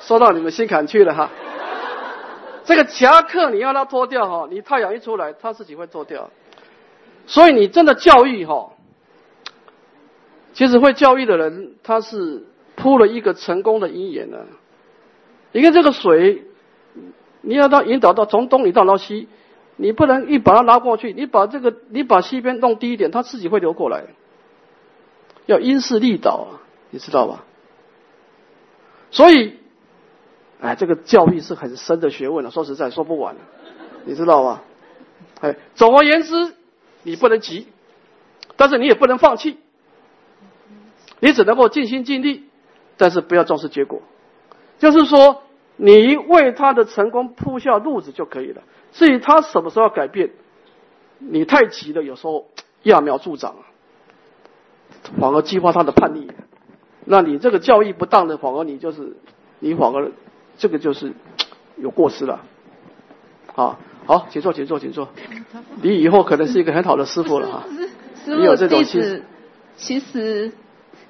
[0.09, 1.30] 说到你们心坎去了哈，
[2.64, 6.30] 这个夹克你要他脱掉哈，你太阳一出来，他自己会脱掉。
[7.26, 8.72] 所以你真的教育哈，
[10.54, 14.38] 其实会教育的人，他是铺了一个成功的因缘呢。
[15.52, 16.44] 你看这个水，
[17.42, 19.28] 你要他引导到从东引导到西，
[19.76, 24.04] 你不能一把它拉过去，你把这个你把西边弄低一点，它自己会流过来。
[25.44, 27.44] 要因势利导啊，你知道吧？
[29.11, 29.59] 所以。
[30.61, 33.36] 哎，这个教育是很深的学问了，说实在说不完，
[34.04, 34.62] 你知道吗？
[35.40, 36.52] 哎，总而言之，
[37.04, 37.68] 你不能急，
[38.56, 39.59] 但是你也不能放弃，
[41.20, 42.48] 你只能够尽心尽力，
[42.96, 44.02] 但是不要重视结果。
[44.80, 45.44] 就是说，
[45.76, 48.62] 你为他的成功铺下路子就可以了。
[48.90, 50.30] 至于他什么时候要改变，
[51.18, 52.48] 你太急了，有时候
[52.82, 53.54] 揠苗助长，
[55.20, 56.28] 反而激发他的叛逆。
[57.04, 59.16] 那你这个教育不当的，反而你就是
[59.61, 60.11] 你反而。
[60.59, 61.12] 这个就是
[61.80, 62.40] 有过失了，
[63.54, 65.09] 啊，好，请坐，请坐，请坐。
[65.80, 67.64] 你以后可能是一个很好的师傅了哈。
[68.26, 69.22] 你有这种其实，
[69.76, 70.52] 其实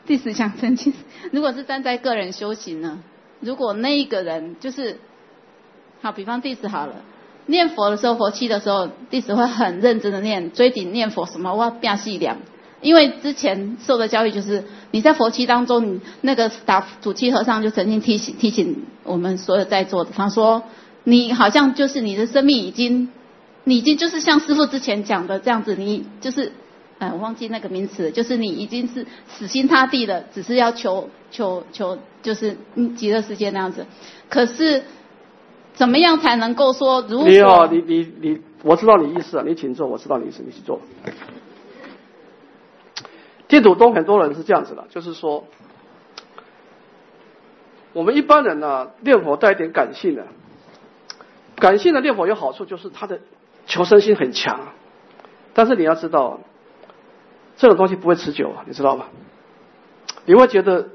[0.06, 0.92] 弟子想澄清，
[1.32, 3.00] 如果是站在个人修行呢？
[3.40, 4.98] 如果那一个人就是，
[6.02, 6.96] 好，比方弟子好了，
[7.46, 12.36] 念佛的时候，佛七的时候，弟子会很认真的念，追顶念佛什么，哇，变细凉。
[12.80, 20.62] 因为之前受的教育就是，你在佛七当中，你那个打主七和尚就曾经提醒提醒我们所有在座的，他说，
[21.04, 23.10] 你好像就是你的生命已经，
[23.64, 26.52] 你已经就是像师父之前讲的这样子，你就是。
[27.00, 32.56] 呃，我忘记那个名词，就是你已经是死心塌地的，只是要求求求，就是
[32.96, 33.86] 极乐世界那样子。
[34.28, 34.82] 可是
[35.74, 40.80] 怎么样才能够说，如果你好，你你你，我知道你意思啊，你请坐，我知道你意思，你去坐。
[43.48, 45.44] 净土宗很多人是这样子的，就是说，
[47.94, 50.26] 我们一般人呢、念佛带一点感性的，
[51.56, 53.20] 感性的念佛有好处，就是他的
[53.66, 54.60] 求生心很强，
[55.54, 56.40] 但是你要知道，
[57.56, 59.06] 这种东西不会持久啊，你知道吗？
[60.26, 60.90] 你会觉得，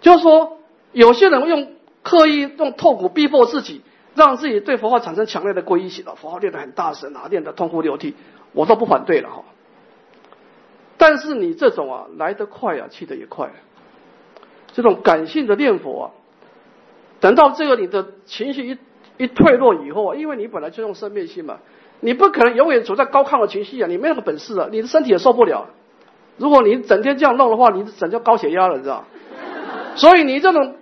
[0.00, 0.58] 就是说，
[0.92, 3.82] 有些人用刻意用痛苦逼迫自己，
[4.14, 8.14] 让自己对佛号产生强烈的皈依心了，佛号念得很大声啊，念得痛哭流涕，
[8.54, 9.44] 我都不反对了哈。
[10.98, 13.50] 但是你这种啊，来得快啊，去得也快、
[14.72, 16.06] 这种感性的念佛啊，
[17.20, 18.78] 等到这个你的情绪一
[19.16, 21.58] 一退落以后啊，因为你本来就用生命心嘛，
[22.00, 25.68] 你不可能永远处在高亢的情绪啊，你没有个本事啊，你的身体也受不了。
[26.36, 29.04] 如果你整天这样弄的话，你整就高血压了，你知道？
[29.96, 30.76] 所以你这种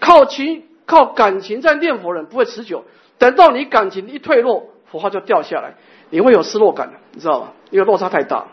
[0.00, 2.84] 靠情、靠感情在念佛人不会持久，
[3.18, 5.74] 等到你感情一退落，佛号就掉下来，
[6.10, 7.52] 你会有失落感的，你知道吗？
[7.70, 8.46] 因为落差太大。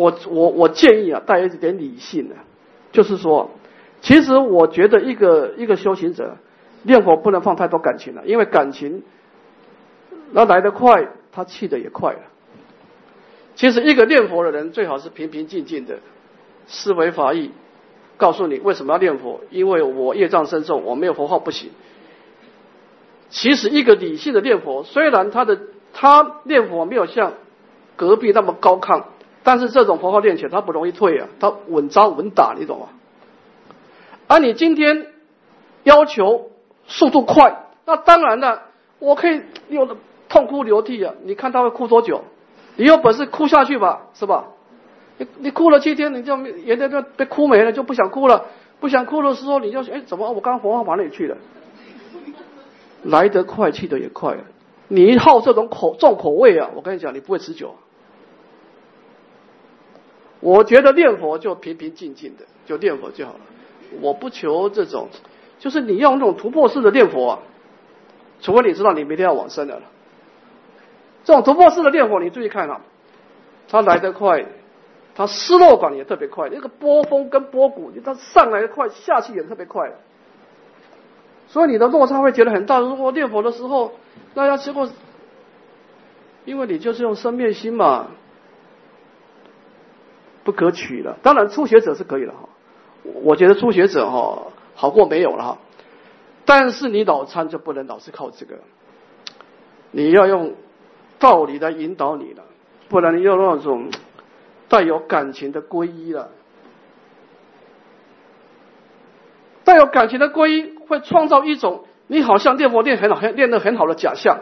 [0.00, 2.36] 我我我建议啊，带一点理性的，
[2.90, 3.50] 就是说，
[4.00, 6.38] 其实我觉得一个一个修行者
[6.84, 9.02] 念佛不能放太多感情了，因为感情
[10.32, 12.20] 那来得快，他去的也快了。
[13.54, 15.98] 其实一个念佛的人最好是平平静静的，
[16.66, 17.50] 思维法义，
[18.16, 21.70] 告诉你为什么要念佛，因为我业障深重，我没有佛号不行。
[23.28, 25.58] 其实一个理性的念佛，虽然他的
[25.92, 27.34] 他念佛没有像
[27.96, 29.04] 隔壁那么高亢，
[29.42, 32.88] 但是这种佛号练起来他不容易退啊，它稳扎稳打，你懂吗？
[34.26, 35.06] 而你今天
[35.82, 36.50] 要求
[36.86, 38.62] 速度快，那当然了，
[38.98, 39.96] 我可以用的
[40.28, 42.22] 痛哭流涕啊，你看他会哭多久？
[42.76, 44.44] 你有本事哭下去吧，是吧？
[45.18, 48.46] 你你哭了七天，你就眼泪都被哭没了，就不想哭了。
[48.78, 51.36] 不想哭的时候，你就哎，怎么我刚刚佛号往哪里去了？
[53.02, 54.36] 来得快，去得也快。
[54.88, 57.74] 你一好这种口重口味啊，我跟你讲，你不会持久。
[60.40, 63.40] 我觉得念佛就平平静静的，就念佛就好了。
[64.00, 65.08] 我不求这种，
[65.58, 67.38] 就是你用那种突破式的念佛啊，
[68.40, 69.82] 除非你知道你明天要往生的了。
[71.24, 72.80] 这种突破式的念佛，你注意看啊，
[73.68, 74.46] 它来得快，
[75.14, 76.48] 它失落感也特别快。
[76.50, 79.92] 那个波峰跟波谷，它上来的快，下去也特别快。
[81.48, 82.78] 所以你的落差会觉得很大。
[82.78, 83.92] 如果念佛的时候，
[84.34, 84.88] 那要结果，
[86.44, 88.06] 因为你就是用生灭心嘛，
[90.50, 91.16] 不可取的。
[91.22, 92.48] 当然初学者是可以的哈，
[93.22, 95.58] 我觉得初学者哈好过没有了哈。
[96.44, 98.56] 但是你脑参就不能老是靠这个，
[99.90, 100.54] 你要用。
[101.20, 102.42] 道理来引导你了，
[102.88, 103.90] 不然你用那种
[104.70, 106.30] 带有感情的皈依了。
[109.64, 114.38] 带有感情的皈依会创造一种你好像念佛念很好，练得很好的假象，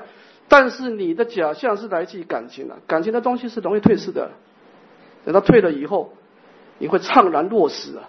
[0.46, 4.30] 但是你的假象是来自于感情的，感情的东西是容易退失的。
[5.28, 6.14] 等到退了以后，
[6.78, 8.08] 你会怅然若失啊。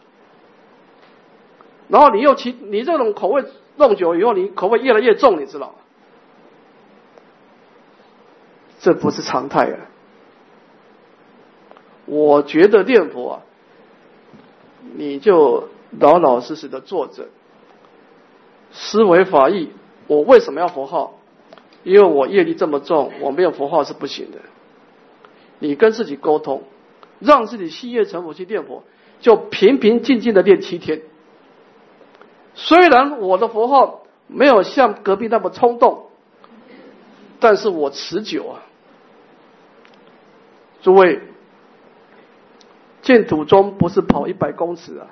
[1.89, 3.43] 然后你又其你这种口味
[3.75, 5.73] 弄久以后，你口味越来越重，你知道吗？
[8.79, 9.91] 这不是常态啊！
[12.05, 13.41] 我觉得念佛啊，
[14.95, 15.67] 你就
[15.99, 17.27] 老老实实的坐着，
[18.71, 19.71] 思维法义。
[20.07, 21.19] 我为什么要佛号？
[21.83, 24.37] 因为我业力这么重，我没有佛号是不行的。
[25.59, 26.63] 你跟自己沟通，
[27.19, 28.83] 让自己心悦诚服去念佛，
[29.19, 31.01] 就平平静静的念七天。
[32.55, 36.07] 虽然我的佛号没有像隔壁那么冲动，
[37.39, 38.63] 但是我持久啊。
[40.81, 41.21] 诸位，
[43.01, 45.07] 净土中不是跑一百公尺啊，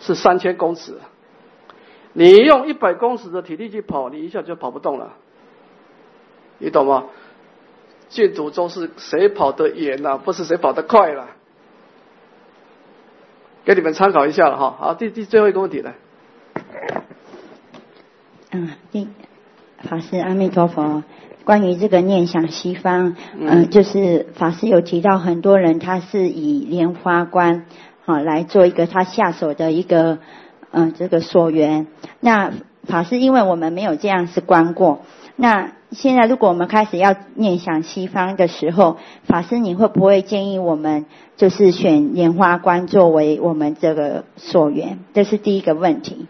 [0.00, 0.98] 是三千公尺。
[2.12, 5.14] 你用一百公尺的体力去跑，你一下就跑不动了，
[6.58, 7.06] 你懂吗？
[8.08, 11.28] 净土中是谁跑得远呐、不是谁跑得快了。
[13.64, 14.76] 给你们参考一下了哈。
[14.78, 15.94] 好，第第最后一个问题来。
[18.50, 19.08] 嗯，第
[19.82, 21.02] 法师阿弥陀佛。
[21.44, 27.66] 关于这个念想西方，嗯、呃，就是法师有提到很多人他是以莲花观，
[28.04, 30.18] 哦来做一个他下手的一个
[30.70, 31.88] 嗯这个所缘。
[32.20, 32.52] 那
[32.84, 35.00] 法师因为我们没有这样子观过，
[35.34, 41.04] 那现在如果我们开始要念想西方的时候，法师你会不会建议我们
[41.36, 45.00] 就是选莲花观作为我们这个所缘？
[45.12, 46.26] 这是第一个问题。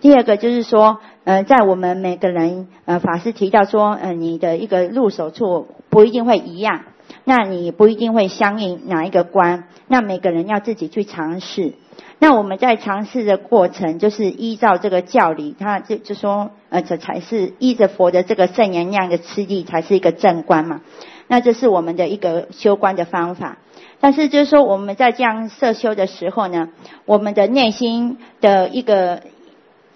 [0.00, 6.82] 第二个就是说，呃，在我们每个人，呃，法师提到说，呃，你的一个入手处不一定会一样，
[7.24, 11.72] 那你不一定会相应哪一个关，那每个人要自己去尝试。
[12.18, 20.80] 那我们在尝试的过程，就是依照这个教理，他就就说，呃，这才是依着佛的这个圣言那样的次第，才是一个正观嘛。
[21.28, 23.58] 那这是我们的一个修观的方法。
[24.00, 26.70] 但是就是说，我们在这样设修的时候呢，
[27.04, 29.22] 我们的内心的一个。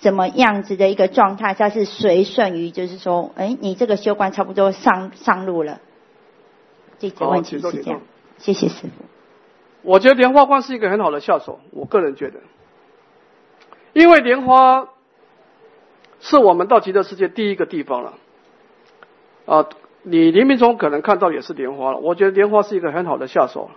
[0.01, 5.79] 怎么样子的一个状态，它是随顺于，就是说，哎，你这个修观差不多上上路了。
[6.99, 8.01] 这个问题是这样。
[8.39, 9.10] 谢谢师傅。
[9.83, 12.41] 我觉得莲花观是一个很好的下手，我个人觉得，
[13.93, 14.89] 因为莲花
[16.21, 18.15] 是我们到极乐世界第一个地方了。
[19.47, 19.67] 啊，
[20.03, 21.99] 你临命中可能看到也是莲花了。
[21.99, 23.71] 我觉得莲花是一个很好的下手。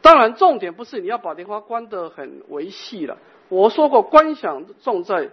[0.00, 3.18] 当然，重点不是你要把莲花观得很维系了。
[3.48, 5.30] 我说过，观想重在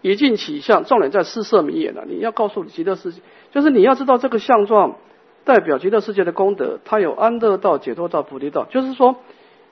[0.00, 2.04] 一境起相，重点在四色迷眼了。
[2.06, 3.20] 你要告诉极乐世界，
[3.52, 4.96] 就是你要知道这个相状
[5.44, 8.64] 代表极乐世界的功德，它有安乐道、解脱道、菩提道。
[8.64, 9.16] 就是说，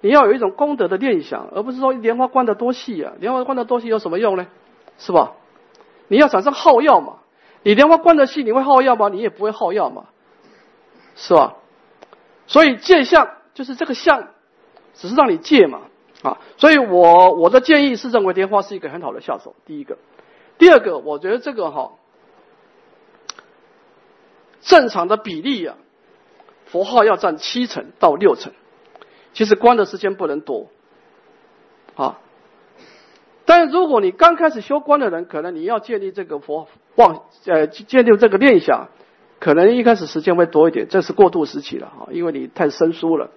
[0.00, 4.46] 你要有一种功德的念想，而不是说莲花观得多细啊，莲花观得多细有什么用呢？
[4.98, 5.32] 是吧？
[6.08, 7.18] 你要产生好药嘛？
[7.62, 9.08] 你莲花观得细，你会好药吗？
[9.08, 10.06] 你也不会好药嘛，
[11.14, 11.56] 是吧？
[12.46, 14.28] 所以见相就是这个相，
[14.94, 15.82] 只是让你戒嘛。
[16.22, 19.54] 啊，所以我我的建议是认为莲花是一个很好的下手。
[19.64, 19.96] 第一个，
[20.58, 21.92] 第二个，我觉得这个哈，
[24.60, 25.76] 正常的比例啊，
[26.66, 28.52] 佛号要占七成到六成，
[29.32, 30.68] 其实观的时间不能多
[31.96, 32.18] 啊。
[33.44, 38.88] 但如果你刚开始修观的人，可能你要建立这个佛望呃建立这个念想，
[39.40, 43.30] 可能一开始时间会多一点，这是过渡时期了啊，因为你太生疏了。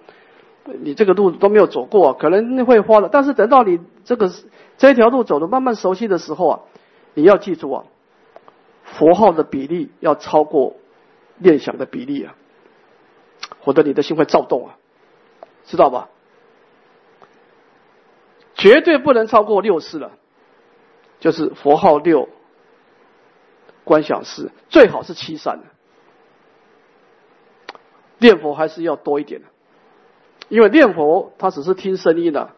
[0.66, 3.10] 你这个路都没有走过，可能会花了。
[3.12, 4.30] 但是等到你这个
[4.78, 6.60] 这条路走的慢慢熟悉的时候啊，
[7.12, 7.84] 你要记住啊，
[8.84, 10.76] 佛号的比例要超过
[11.38, 12.34] 念想的比例啊，
[13.64, 14.76] 否则你的心会躁动啊，
[15.64, 16.08] 知道吧？
[18.54, 20.12] 绝对不能超过六次了，
[21.20, 22.28] 就是佛号六，
[23.82, 25.64] 观想四，最好是七三的。
[28.18, 29.48] 念佛还是要多一点的。
[30.48, 32.50] 因为念佛，它只是听声音的，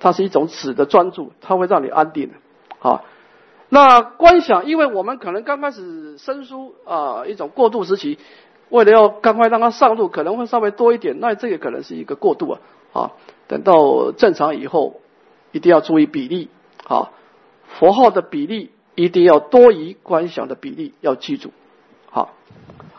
[0.00, 2.34] 它是一种止的专注，它会让你安定的。
[2.78, 3.04] 好，
[3.68, 8.18] 那观想，因为我们可能刚开始生疏啊，一种过渡时期，
[8.68, 12.60] 为了要赶快让它上路，可能会稍微多一点，那这个可能是一个过渡啊。
[12.92, 13.12] 啊，
[13.46, 15.00] 等到正常以后，
[15.52, 16.48] 一定要注意比例。
[16.86, 17.10] 啊，
[17.78, 21.50] 佛号的比例一定要多于观想的比例，要记住。
[22.10, 22.30] 好，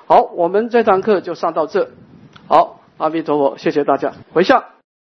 [0.06, 1.92] 好，我们这堂课就上到这。
[2.48, 2.76] 好。
[3.00, 4.79] 阿弥陀佛，谢谢大家，回向。